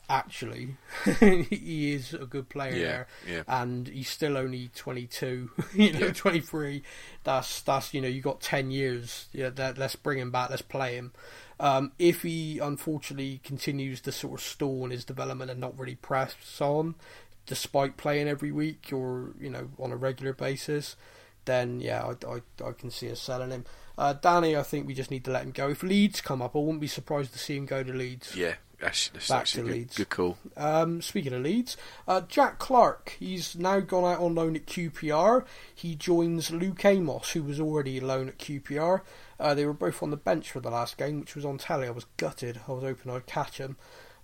[0.08, 0.76] Actually,
[1.20, 3.42] he is a good player Yeah, there, yeah.
[3.48, 6.12] and he's still only twenty two, you know, Yeah.
[6.12, 6.84] twenty three.
[7.24, 9.26] That's that's you know, you got ten years.
[9.32, 10.50] Yeah, that, let's bring him back.
[10.50, 11.12] Let's play him.
[11.58, 15.96] Um, if he unfortunately continues to sort of stall in his development and not really
[15.96, 16.94] press on,
[17.46, 20.94] despite playing every week or you know on a regular basis,
[21.46, 23.64] then yeah, I, I, I can see us selling him.
[23.98, 25.70] Uh, Danny, I think we just need to let him go.
[25.70, 28.36] If Leeds come up, I wouldn't be surprised to see him go to Leeds.
[28.36, 29.96] yeah, that's, that's Back actually to good, Leeds.
[29.96, 30.38] good call.
[30.56, 31.76] Um, speaking of Leeds,
[32.06, 35.46] uh, Jack Clarke, he's now gone out on loan at QPR.
[35.74, 39.00] He joins Luke Amos, who was already on loan at QPR.
[39.40, 41.86] Uh, they were both on the bench for the last game, which was on telly.
[41.86, 42.60] I was gutted.
[42.68, 43.76] I was hoping I'd catch him.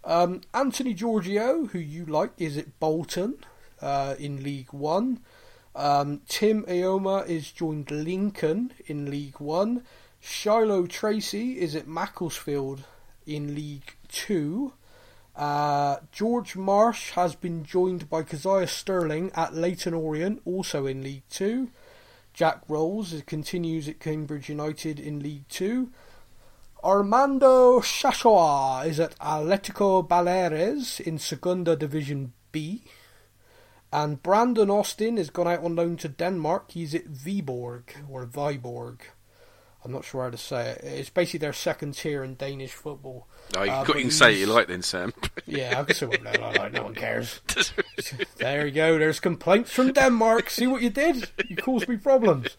[0.04, 3.36] Um, Anthony Georgiou, who you like, is at Bolton
[3.80, 5.20] uh, in League One.
[5.74, 9.84] Um, Tim Eyoma is joined Lincoln in League One.
[10.20, 12.84] Shilow Tracey is at Macclesfield
[13.26, 14.74] in League Two.
[15.34, 21.28] Uh, George Marsh has been joined by Kazaiah Sterling at Leyton Orient, also in League
[21.30, 21.70] Two.
[22.34, 25.90] Jack Roles continues at Cambridge United in League Two.
[26.84, 32.82] Armando Shashoua is at Atletico Baleares in Segunda Division B.
[33.92, 36.70] And Brandon Austin has gone out on loan to Denmark.
[36.70, 39.00] He's at Viborg, or Viborg.
[39.84, 40.80] I'm not sure how to say it.
[40.84, 43.26] It's basically their second tier in Danish football.
[43.56, 45.12] Oh, you, Uh, got, you can say it you like then, Sam.
[45.46, 46.72] Yeah, I can say what I like.
[46.72, 47.40] No one cares.
[48.36, 48.98] There you go.
[48.98, 50.50] There's complaints from Denmark.
[50.50, 51.28] See what you did?
[51.48, 52.56] You caused me problems.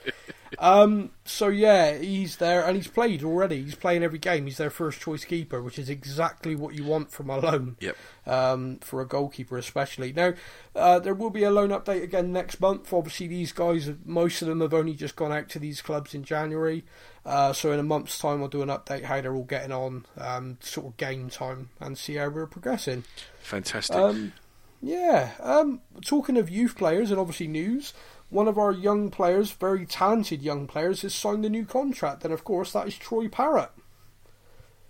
[0.59, 3.63] Um, so yeah, he's there and he's played already.
[3.63, 4.45] He's playing every game.
[4.45, 7.77] He's their first choice keeper, which is exactly what you want from a loan.
[7.79, 7.97] Yep.
[8.25, 10.13] Um, for a goalkeeper especially.
[10.13, 10.33] Now,
[10.75, 12.93] uh, there will be a loan update again next month.
[12.93, 16.23] Obviously, these guys, most of them have only just gone out to these clubs in
[16.23, 16.83] January.
[17.25, 20.05] Uh, so in a month's time, I'll do an update how they're all getting on,
[20.17, 23.03] um, sort of game time, and see how we're progressing.
[23.41, 23.95] Fantastic.
[23.95, 24.33] Um,
[24.81, 25.31] yeah.
[25.39, 27.93] Um, talking of youth players and obviously news,
[28.33, 32.33] one of our young players, very talented young players, has signed a new contract, and
[32.33, 33.71] of course that is Troy Parrott.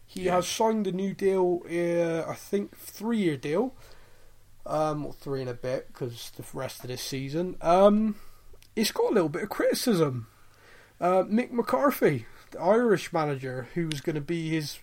[0.06, 0.36] He Yeah.
[0.36, 1.62] has signed a new deal.
[1.66, 3.74] Uh, I think three-year deal,
[4.66, 7.58] um, or three and a bit, because the rest of this season.
[7.62, 8.16] Um,
[8.76, 10.28] it's got a little bit of criticism.
[11.02, 14.80] Uh, Mick McCarthy, the Irish manager, who was going to be his,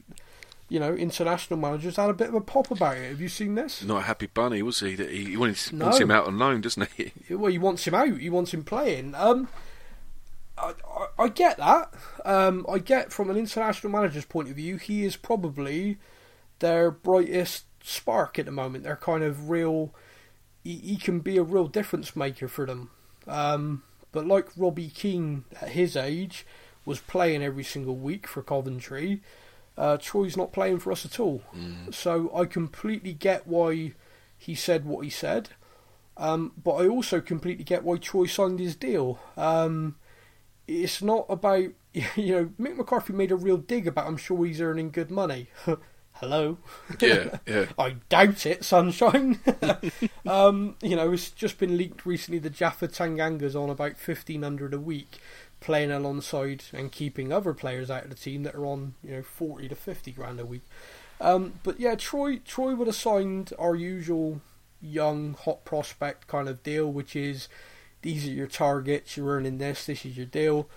[0.71, 3.11] you know, international managers had a bit of a pop about it.
[3.11, 3.83] Have you seen this?
[3.83, 4.95] Not a happy bunny, was he?
[4.95, 5.87] That he, he wanted, No.
[5.87, 7.13] wants him out on loan, doesn't he?
[7.35, 8.17] Well, he wants him out.
[8.19, 9.15] He wants him playing.
[9.15, 9.49] Um,
[10.57, 11.93] I, I, I get that.
[12.25, 15.99] Um, I get from an international manager's point of view, he is probably
[16.61, 18.85] their brightest spark at the moment.
[18.85, 19.93] They're kind of real.
[20.63, 22.91] He, he can be a real difference maker for them.
[23.27, 26.47] Um, but like Robbie Keane at his age
[26.85, 29.23] was playing every single week for Coventry,
[29.77, 31.43] uh, Troy's not playing for us at all.
[31.57, 31.95] Mm.
[31.95, 33.95] So I completely get why
[34.37, 35.51] he said what he said.
[36.17, 39.19] Um, but I also completely get why Troy signed his deal.
[39.37, 39.97] Um,
[40.69, 44.07] it's not about you know Mick McCarthy made a real dig about.
[44.07, 45.49] I'm sure he's earning good money.
[46.15, 46.59] Hello.
[47.01, 47.67] Yeah, yeah.
[47.79, 49.41] I doubt it, sunshine.
[50.27, 54.75] um, you know, it's just been leaked recently The Japhet Tanganga's on about fifteen hundred
[54.75, 55.19] a week,
[55.61, 59.23] playing alongside and keeping other players out of the team that are on you know
[59.23, 60.65] forty to fifty grand a week.
[61.21, 64.41] Um, but yeah, Troy Troy would have signed our usual
[64.81, 67.49] young hot prospect kind of deal, which is
[68.03, 70.69] these are your targets, you're earning this, this is your deal.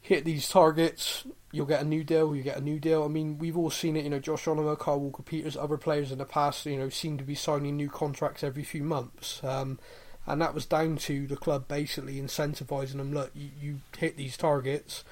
[0.00, 3.02] Hit these targets, you'll get a new deal, you get a new deal.
[3.02, 6.12] I mean, we've all seen it, you know, Josh Onomah, Carl Walker Peters, other players
[6.12, 9.42] in the past, you know, seem to be signing new contracts every few months.
[9.42, 9.80] Um,
[10.26, 14.36] and that was down to the club basically incentivising them, look, you, you hit these
[14.36, 15.04] targets,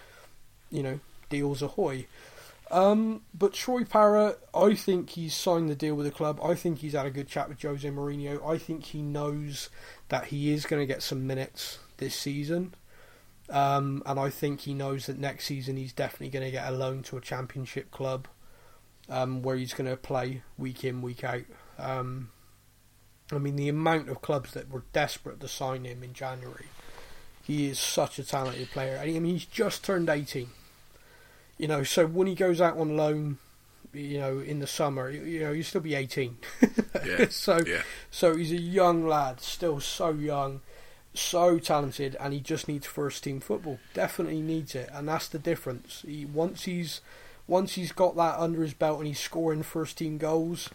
[0.70, 1.00] you know,
[1.30, 2.06] deals ahoy.
[2.70, 6.40] Um, but Troy Parrott, I think he's signed the deal with the club.
[6.42, 8.44] I think he's had a good chat with Jose Mourinho.
[8.44, 9.68] I think he knows
[10.08, 12.74] that he is going to get some minutes this season.
[13.50, 16.72] Um, and I think he knows that next season he's definitely going to get a
[16.72, 18.26] loan to a championship club
[19.08, 21.42] um, where he's going to play week in, week out.
[21.78, 22.30] Um,
[23.33, 26.66] I mean, the amount of clubs that were desperate to sign him in January.
[27.43, 28.99] He is such a talented player.
[29.01, 30.49] I mean, he's just turned 18.
[31.59, 33.39] You know, so when he goes out on loan,
[33.93, 36.37] you know, in the summer, you know, he'll still be 18.
[37.05, 37.83] Yeah, so, yeah.
[38.11, 40.62] so he's a young lad, still so young,
[41.12, 43.79] so talented, and he just needs first team football.
[43.93, 46.03] Definitely needs it, and that's the difference.
[46.07, 47.03] He once he's
[47.47, 50.70] once he's got that under his belt and he's scoring first team goals,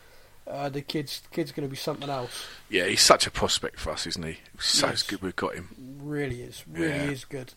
[0.49, 2.45] uh, the kid's kid's going to be something else.
[2.69, 4.39] Yeah, he's such a prospect for us, isn't he?
[4.59, 5.03] So Yes.
[5.03, 5.69] good we've got him.
[6.01, 7.11] Really is, really Yeah.
[7.11, 7.53] is good.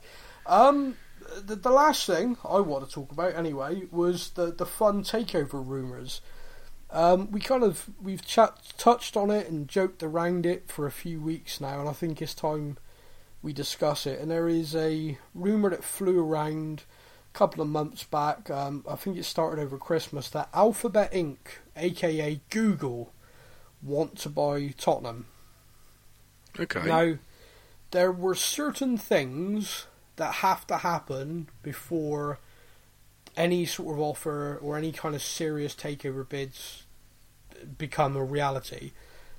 [0.46, 0.96] Um,
[1.44, 5.66] the, the last thing I want to talk about anyway was the the fun takeover
[5.66, 6.20] rumours.
[6.90, 10.90] Um, we kind of we've chat, touched on it and joked around it for a
[10.90, 12.76] few weeks now, and I think it's time
[13.40, 14.20] we discuss it.
[14.20, 16.82] And there is a rumor that flew around
[17.32, 18.50] couple of months back.
[18.50, 21.36] Um, I think it started over Christmas that Alphabet Inc.,
[21.76, 23.12] aka Google,
[23.82, 25.26] want to buy Tottenham.
[26.58, 26.84] Okay.
[26.84, 27.18] Now,
[27.90, 32.38] there were certain things that have to happen before
[33.36, 36.84] any sort of offer or any kind of serious takeover bids
[37.78, 38.92] become a reality.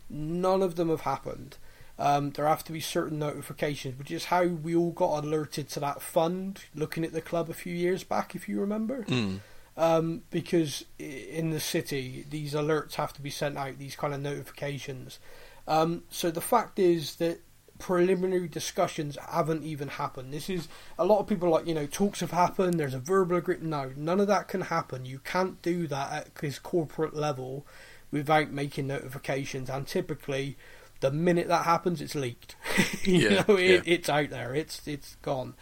[0.09, 1.57] None of them have happened.
[1.99, 5.79] Um, there have to be certain notifications, which is how we all got alerted to
[5.81, 9.03] that fund looking at the club a few years back, if you remember.
[9.03, 9.39] Mm.
[9.77, 14.21] Um, because in the city, these alerts have to be sent out, these kind of
[14.21, 15.19] notifications.
[15.67, 17.39] Um, so the fact is that
[17.79, 20.33] preliminary discussions haven't even happened.
[20.33, 20.67] This is
[20.97, 22.79] a lot of people like you know talks have happened.
[22.79, 23.65] There's a verbal agreement.
[23.69, 25.05] No, none of that can happen.
[25.05, 27.65] You can't do that at this corporate level
[28.11, 29.69] without making notifications.
[29.69, 30.55] And typically,
[31.03, 32.57] the minute that happens, it's leaked.
[33.03, 33.83] you Yeah, know, it, yeah.
[33.85, 34.55] it's out there.
[34.55, 35.55] It's it's gone.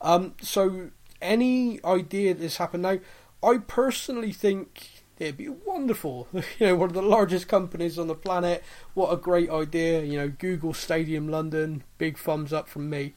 [0.00, 0.90] Um, so
[1.22, 3.00] any idea this happened now?
[3.42, 6.28] I personally think it'd be wonderful.
[6.58, 8.64] You know, one of the largest companies on the planet.
[8.94, 10.02] What a great idea.
[10.02, 11.84] You know, Google Stadium London.
[11.98, 13.14] Big thumbs up from me.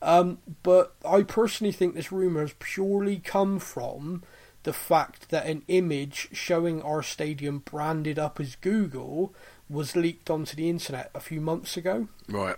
[0.00, 4.22] Um, but I personally think this rumour has purely come from
[4.64, 9.34] the fact that an image showing our stadium branded up as Google
[9.70, 12.08] was leaked onto the internet a few months ago.
[12.28, 12.56] Right.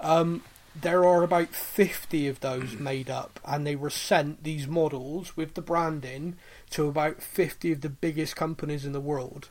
[0.00, 0.42] Um,
[0.74, 5.54] there are about 50 of those made up, and they were sent, these models, with
[5.54, 6.36] the branding,
[6.70, 9.50] to about 50 of the biggest companies in the world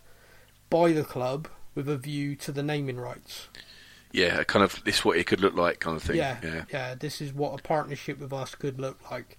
[0.69, 3.47] by the club with a view to the naming rights.
[4.11, 6.17] Yeah, kind of this is what it could look like kind of thing.
[6.17, 6.63] Yeah, Yeah.
[6.71, 9.37] yeah, this is what a partnership with us could look like.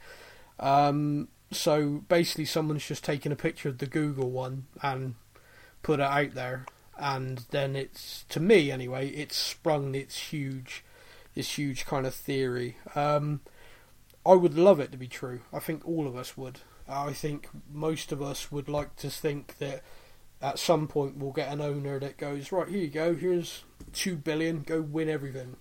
[0.58, 5.14] Um, so basically, someone's just taken a picture of the Google one and
[5.84, 6.66] put it out there,
[6.98, 10.84] and then it's to me anyway, it's sprung its huge,
[11.34, 12.76] this huge kind of theory.
[12.94, 13.40] Um,
[14.26, 15.40] I would love it to be true.
[15.52, 16.60] I think all of us would.
[16.88, 19.82] I think most of us would like to think that
[20.42, 23.64] at some point we'll get an owner that goes right here you go here's
[23.94, 25.56] two billion go win everything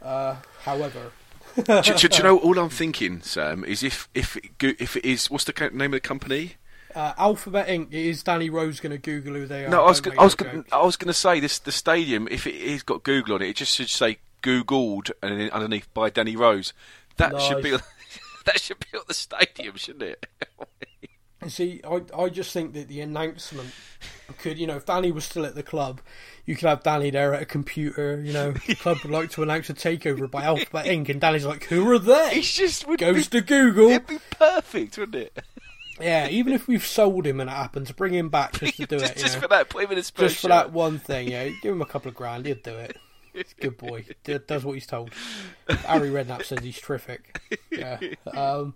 [0.00, 1.12] uh, however
[1.56, 3.64] do, do- do you know all I'm thinking, Sam?
[3.64, 6.54] Is if if if it is what's the name of the company?
[6.96, 10.00] Uh, alphabet inc is danny rose going to google who they are No, I was
[10.00, 10.64] gonna, I was gonna.
[10.72, 12.26] I was going to say this the stadium.
[12.30, 16.10] If it is got Google on it, it just should say Googled and underneath by
[16.10, 16.72] Danny Rose.
[17.16, 17.70] That should be
[18.46, 20.26] that should be on the stadium, shouldn't it?
[21.48, 23.70] See, I I just think that the announcement
[24.38, 26.00] could, you know, if Danny was still at the club,
[26.44, 28.20] you could have Danny there at a computer.
[28.20, 31.08] You know, the club would like to announce a takeover by Alphabet Inc.
[31.08, 33.90] And Danny's like, "Who are they?" It's just would Goes be, to Google.
[33.90, 35.38] It'd be perfect, wouldn't it?
[36.00, 38.98] Yeah, even if we've sold him and it happens, bring him back just to do
[38.98, 39.18] just it.
[39.18, 39.40] just know.
[39.42, 41.48] for that, put him in a just for that one thing, yeah.
[41.62, 42.96] Give him a couple of grand, he'll do it.
[43.60, 44.04] Good boy.
[44.46, 45.10] Does what he's told.
[45.68, 47.40] Harry Redknapp says he's terrific.
[47.70, 47.98] Yeah.
[48.34, 48.74] Um,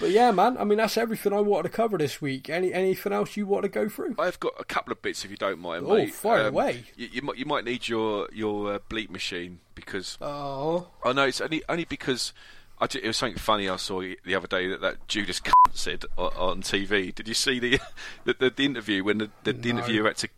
[0.00, 0.56] but yeah, man.
[0.58, 2.48] I mean, that's everything I wanted to cover this week.
[2.48, 4.14] Any anything else you want to go through?
[4.18, 5.84] I've got a couple of bits if you don't mind.
[5.88, 6.14] Oh, mate.
[6.14, 6.84] fire Um, away.
[6.96, 11.24] You, you might you might need your your uh, bleep machine because Oh, I know
[11.24, 12.32] it's only only because
[12.80, 15.40] I it was something funny I saw the other day that that Judas
[15.74, 17.14] said on, on TV.
[17.14, 17.78] Did you see the
[18.24, 19.78] the, the, the interview when the, the, the No.
[19.78, 20.28] interviewer had to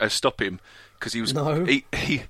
[0.00, 0.60] uh, stop him
[0.98, 1.64] because he was No.
[1.64, 2.22] he, he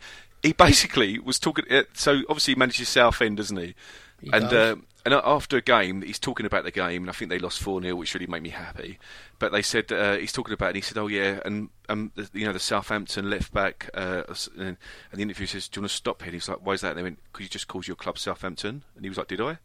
[0.42, 1.64] he basically was talking.
[1.70, 3.74] Uh, so obviously he manages Southend, doesn't he?
[4.20, 4.76] He and does.
[4.76, 7.61] uh, and after a game, he's talking about the game, and I think they lost
[7.62, 8.98] four 0 which really made me happy.
[9.38, 12.11] But they said uh, he's talking about, it, and he said, "Oh yeah," and um,
[12.16, 14.22] the, you know the Southampton left back, uh,
[14.59, 14.76] and, and
[15.12, 16.88] the interviewer says, "Do you want to stop here?" And he's like, "Why is that?"
[16.90, 19.40] And they went, "Because you just called your club Southampton," and he was like, "Did
[19.40, 19.59] I?"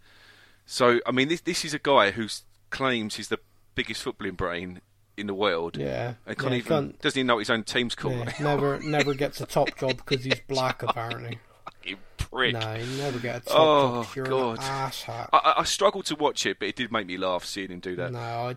[0.68, 2.28] So I mean, this this is a guy who
[2.72, 3.40] claims he's the
[3.76, 4.82] biggest footballing brain
[5.18, 6.16] in the world, yeah.
[6.26, 8.16] and can't yeah, even can't- doesn't even know what his own team's called.
[8.16, 11.38] yeah, never never gets a top job because he's black, apparently.
[12.18, 12.54] Prick.
[12.54, 14.16] No, you never get a top Oh, job.
[14.16, 14.58] You're God.
[14.60, 15.30] an asshat.
[15.34, 17.80] I, I, I struggled to watch it, but it did make me laugh seeing him
[17.82, 18.14] do that.
[18.14, 18.56] No, I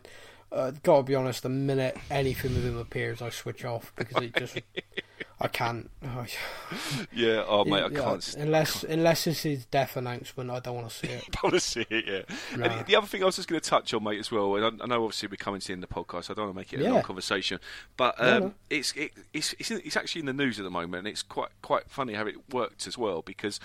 [0.55, 1.43] uh, gotta be honest.
[1.43, 4.61] The minute anything with him appears, I switch off because it just
[5.41, 5.91] I can't.
[6.05, 6.25] Oh,
[7.13, 8.35] Yeah, oh mate, I can't.
[8.39, 11.25] unless unless it's his death announcement, I don't want to see it.
[11.37, 12.57] I want to see it, yeah.
[12.57, 12.65] No.
[12.67, 14.81] And the other thing I was just going to touch on, mate, as well, and
[14.81, 16.47] I, I know obviously we're coming to the end of the podcast, so I don't
[16.47, 16.93] want to make it a Yeah.
[16.93, 17.59] long conversation,
[17.97, 18.55] but No, um, no.
[18.71, 21.23] it's it, it's it's, in, it's actually in the news at the moment, and it's
[21.23, 23.59] quite quite funny how it worked as well because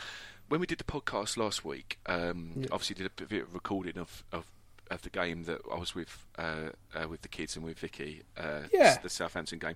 [0.48, 2.68] when we did the podcast last week, um, Yeah.
[2.72, 4.24] obviously did a bit of recording of.
[4.32, 4.46] of
[4.92, 8.24] of the game that I was with uh, uh, with the kids and with Vicky,
[8.36, 8.98] uh, Yeah.
[8.98, 9.76] the Southampton game,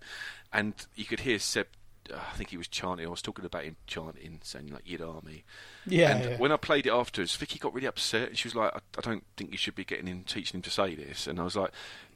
[0.51, 1.67] and you could hear Seb.
[2.11, 3.05] Uh, I think he was chanting.
[3.05, 5.43] I was talking about him chanting, saying like "Yid Army."
[5.85, 6.37] Yeah, and yeah.
[6.37, 9.01] when I played it afterwards, Vicky got really upset, and she was like, I, "I
[9.01, 11.55] don't think you should be getting him, teaching him to say this." And I was
[11.55, 11.71] like,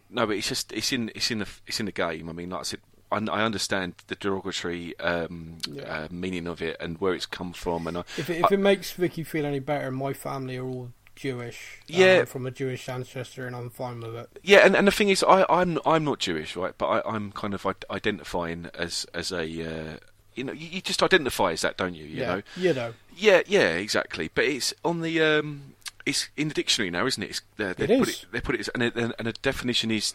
[0.10, 2.30] "No, but it's just it's in it's in the it's in the game.
[2.30, 2.80] I mean, like I said."
[3.10, 5.84] I, I understand the derogatory um, Yeah.
[5.84, 8.60] uh, meaning of it and where it's come from, and I, if it, if it
[8.60, 11.80] makes Vicky feel any better, my family are all Jewish.
[11.88, 12.20] Yeah.
[12.20, 14.30] I'm from a Jewish ancestor, and I'm fine with it.
[14.44, 16.74] yeah, and, and the thing is, I, I'm I'm not Jewish, right?
[16.78, 19.98] But I, I'm kind of identifying as as a uh,
[20.36, 22.06] you know you, you just identify as that, don't you?
[22.06, 22.94] You yeah, know, you know.
[23.16, 24.30] Yeah, yeah, exactly.
[24.34, 25.74] But it's on the um,
[26.06, 27.30] it's in the dictionary now, isn't it?
[27.32, 28.24] It's, uh, they It put is.
[28.24, 28.32] it.
[28.32, 30.14] They put it, as, and, a, and a definition is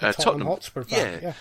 [0.00, 0.46] uh, Tottenham Tottenham.
[0.48, 1.32] Hotspur fan, yeah.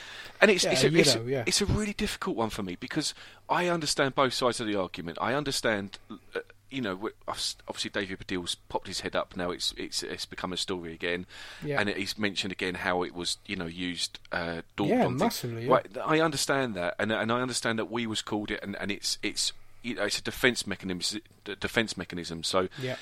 [0.41, 1.43] And it's Yeah, it's, a, it's, know, yeah.
[1.45, 3.13] it's a really difficult one for me because
[3.47, 5.19] I understand both sides of the argument.
[5.21, 6.39] I understand, uh,
[6.71, 9.51] you know, obviously David Baddiel's popped his head up now.
[9.51, 11.25] It's it's it's become a story again,
[11.63, 11.79] Yeah.
[11.79, 14.19] and he's mentioned again how it was, you know, used.
[14.31, 15.71] Uh, Yeah, massively, yeah.
[15.73, 18.89] Right, I understand that, and and I understand that we was called it, and, and
[18.91, 19.53] it's it's
[19.83, 21.21] you know it's a defence mechanism.
[21.59, 22.43] Defence mechanism.
[22.43, 22.95] So Yeah.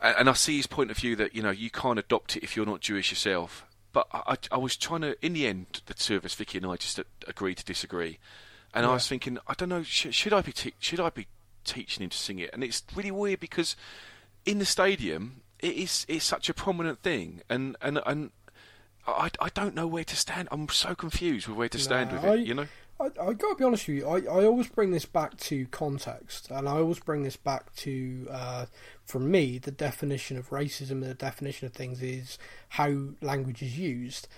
[0.00, 2.56] and I see his point of view that you know you can't adopt it if
[2.56, 3.64] you're not Jewish yourself.
[3.92, 6.66] But I, I, was trying to, in the end, the two of us, Vicky and
[6.66, 6.98] I, just
[7.28, 8.18] agreed to disagree.
[8.72, 11.26] And I was thinking, I don't know, sh- should I be te- should I be
[11.64, 12.50] teaching him to sing it?
[12.52, 13.76] And it's really weird because
[14.44, 18.30] in the stadium, it is it's such a prominent thing, and and and
[19.06, 20.48] I, I don't know where to stand.
[20.52, 22.46] I'm so confused with where to stand Nah, with I- it.
[22.46, 22.66] You know,
[23.00, 24.06] I, I gotta be honest with you.
[24.08, 28.28] I, I always bring this back to context, and I always bring this back to,
[28.30, 28.66] uh,
[29.04, 32.38] for me, the definition of racism and the definition of things is
[32.70, 34.28] how language is used.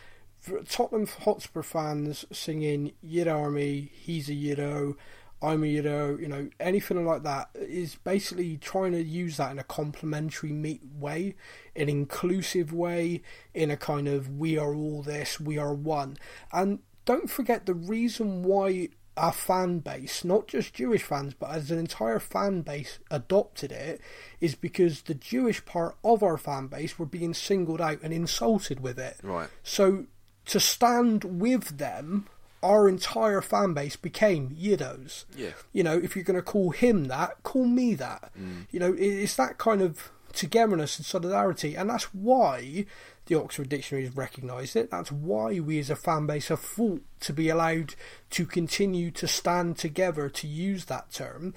[0.40, 4.96] For Tottenham Hotspur fans singing "Yid Army," "He's a Yiddo,"
[5.44, 9.58] "I'm a Yiddo," you know, anything like that is basically trying to use that in
[9.58, 11.36] a complimentary meet way,
[11.76, 13.22] an inclusive way,
[13.52, 16.16] in a kind of "we are all this, we are one,"
[16.52, 21.70] and don't forget the reason why our fan base, not just Jewish fans, but as
[21.70, 24.00] an entire fan base adopted it,
[24.40, 28.80] is because the Jewish part of our fan base were being singled out and insulted
[28.80, 29.18] with it.
[29.22, 29.48] Right.
[29.62, 30.06] So
[30.46, 32.26] to stand with them,
[32.64, 35.26] our entire fan base became Yiddos.
[35.36, 35.52] Yeah.
[35.72, 38.32] You know, if you're going to call him that, call me that.
[38.70, 42.86] You know, it's that kind of togetherness and solidarity, and that's why
[43.26, 44.90] the Oxford Dictionary has recognised it.
[44.90, 47.94] That's why we as a fan base have fought to be allowed
[48.30, 51.54] to continue to stand together to use that term.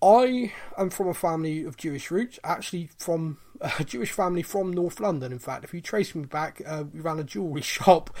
[0.00, 3.38] I am from a family of Jewish roots, actually from
[3.78, 5.32] a Jewish family from North London.
[5.32, 8.16] In fact, if you trace me back, uh, we ran a jewellery shop.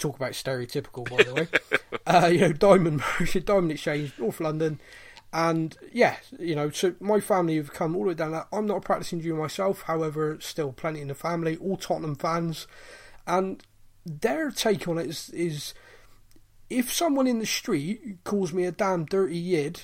[0.00, 1.48] Talk about stereotypical, by the way.
[2.06, 3.02] uh, you know, diamond
[3.44, 4.80] diamond exchange, North London,
[5.32, 8.48] and yeah, you know, so my family have come all the way down that.
[8.52, 12.66] I'm not a practicing Jew myself, however, still plenty in the family, all Tottenham fans,
[13.26, 13.62] and
[14.04, 15.74] their take on it is, is
[16.68, 19.82] if someone in the street calls me a damn dirty yid,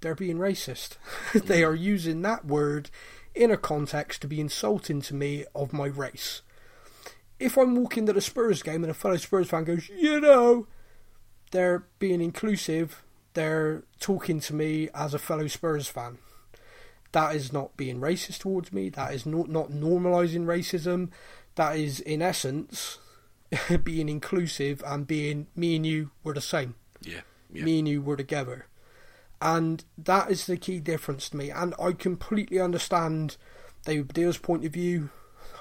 [0.00, 0.96] they're being racist.
[1.34, 2.90] they are using that word
[3.34, 6.42] in a context to be insulting to me of my race.
[7.38, 10.66] If I'm walking to the Spurs game and a fellow Spurs fan goes, you know,
[11.50, 13.02] they're being inclusive,
[13.34, 16.18] they're talking to me as a fellow Spurs fan.
[17.12, 21.10] That is not being racist towards me, that is not, not normalising racism,
[21.54, 22.98] that is, in essence,
[23.84, 26.74] being inclusive and being me and you were the same.
[27.02, 27.20] Yeah.
[27.52, 27.64] yeah.
[27.64, 28.66] Me and you were together.
[29.40, 31.50] And that is the key difference to me.
[31.50, 33.36] And I completely understand
[33.84, 35.10] David Baddiel's point of view.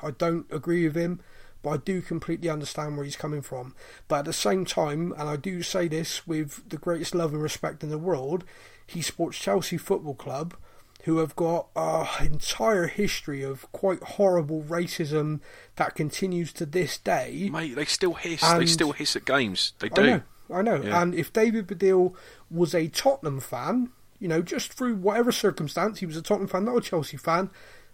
[0.02, 1.22] I don't agree with him,
[1.66, 3.74] but I do completely understand where he's coming from.
[4.08, 7.42] But at the same time, and I do say this with the greatest love and
[7.42, 8.44] respect in the world,
[8.86, 10.54] he supports Chelsea Football Club,
[11.06, 15.40] who have got an entire history of quite horrible racism
[15.78, 17.50] that continues to this day.
[17.52, 18.42] Mate, they still hiss.
[18.42, 19.74] they still hiss at games.
[19.80, 20.04] They do.
[20.04, 20.22] I know.
[20.54, 20.84] I know.
[20.84, 21.02] Yeah.
[21.02, 22.14] And if David Baddiel
[22.52, 23.90] was a Tottenham fan,
[24.20, 27.50] you know, just through whatever circumstance, he was a Tottenham fan, not a Chelsea fan,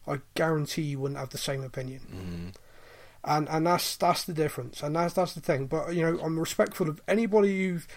[0.05, 2.01] I guarantee you wouldn't have the same opinion.
[2.53, 2.61] Mm.
[3.23, 5.67] And and that's that's the difference, and that's that's the thing.
[5.67, 7.87] But you know, I'm respectful of anybody who've,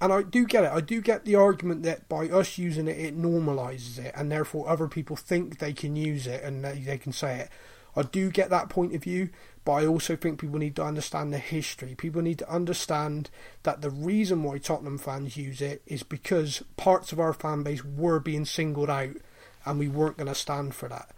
[0.00, 0.72] and I do get it.
[0.72, 4.68] I do get the argument that by us using it, it normalises it, and therefore
[4.68, 7.50] other people think they can use it and they, they can say it.
[7.96, 9.30] I do get that point of view,
[9.64, 11.94] but I also think people need to understand the history.
[11.94, 13.30] People need to understand
[13.62, 17.84] that the reason why Tottenham fans use it is because parts of our fan base
[17.84, 19.16] were being singled out
[19.64, 21.10] and we weren't going to stand for that.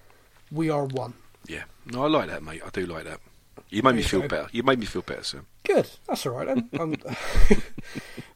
[0.50, 1.14] We are one.
[1.46, 1.64] Yeah.
[1.86, 2.62] No, I like that, mate.
[2.64, 3.20] I do like that.
[3.68, 4.48] You made me feel better.
[4.52, 5.40] You made me feel better, sir.
[5.64, 5.88] Good.
[6.06, 6.96] That's all right then.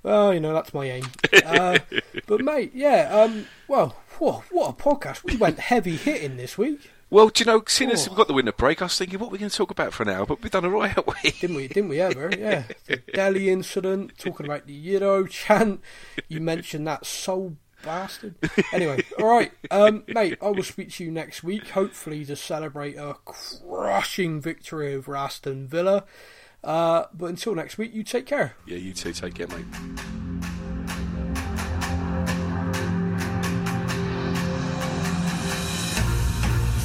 [0.02, 1.04] Well, you know that's my aim.
[1.44, 1.80] Uh,
[2.28, 3.08] but mate, yeah.
[3.12, 5.24] Um, well, whoa, what a podcast!
[5.24, 6.92] We went heavy hitting this week.
[7.10, 9.28] Well, do you know, seeing as we've got the winter break, I was thinking, what
[9.28, 10.24] are we going to talk about for an hour?
[10.24, 11.30] But we've done it right, haven't we?
[11.30, 11.66] Didn't we?
[11.66, 12.30] Didn't we ever?
[12.36, 12.64] Yeah.
[12.86, 15.80] The Dele incident, talking about the Euro chant.
[16.28, 17.56] You mentioned that soul
[17.86, 18.34] bastard.
[18.72, 20.36] Anyway, all right, um, mate.
[20.42, 25.66] I will speak to you next week, hopefully to celebrate a crushing victory over Aston
[25.66, 26.04] Villa.
[26.62, 28.56] Uh, but until next week, you take care.
[28.66, 29.12] Yeah, you too.
[29.12, 29.64] Take care, mate.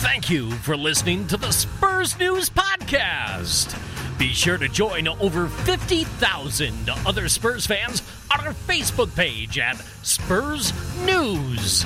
[0.02, 3.91] Thank you for listening to the Spurs News Podcast.
[4.22, 10.74] Be sure to join over 50,000 other Spurs fans on our Facebook page at Spurs
[11.08, 11.84] News.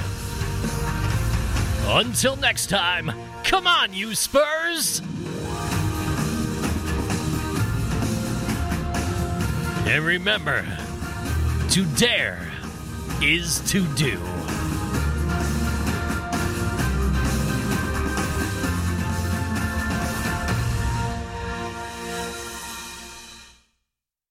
[1.86, 3.10] Until next time,
[3.46, 5.00] come on, you Spurs!
[9.88, 10.66] And remember,
[11.70, 12.52] to dare
[13.22, 14.20] is to do.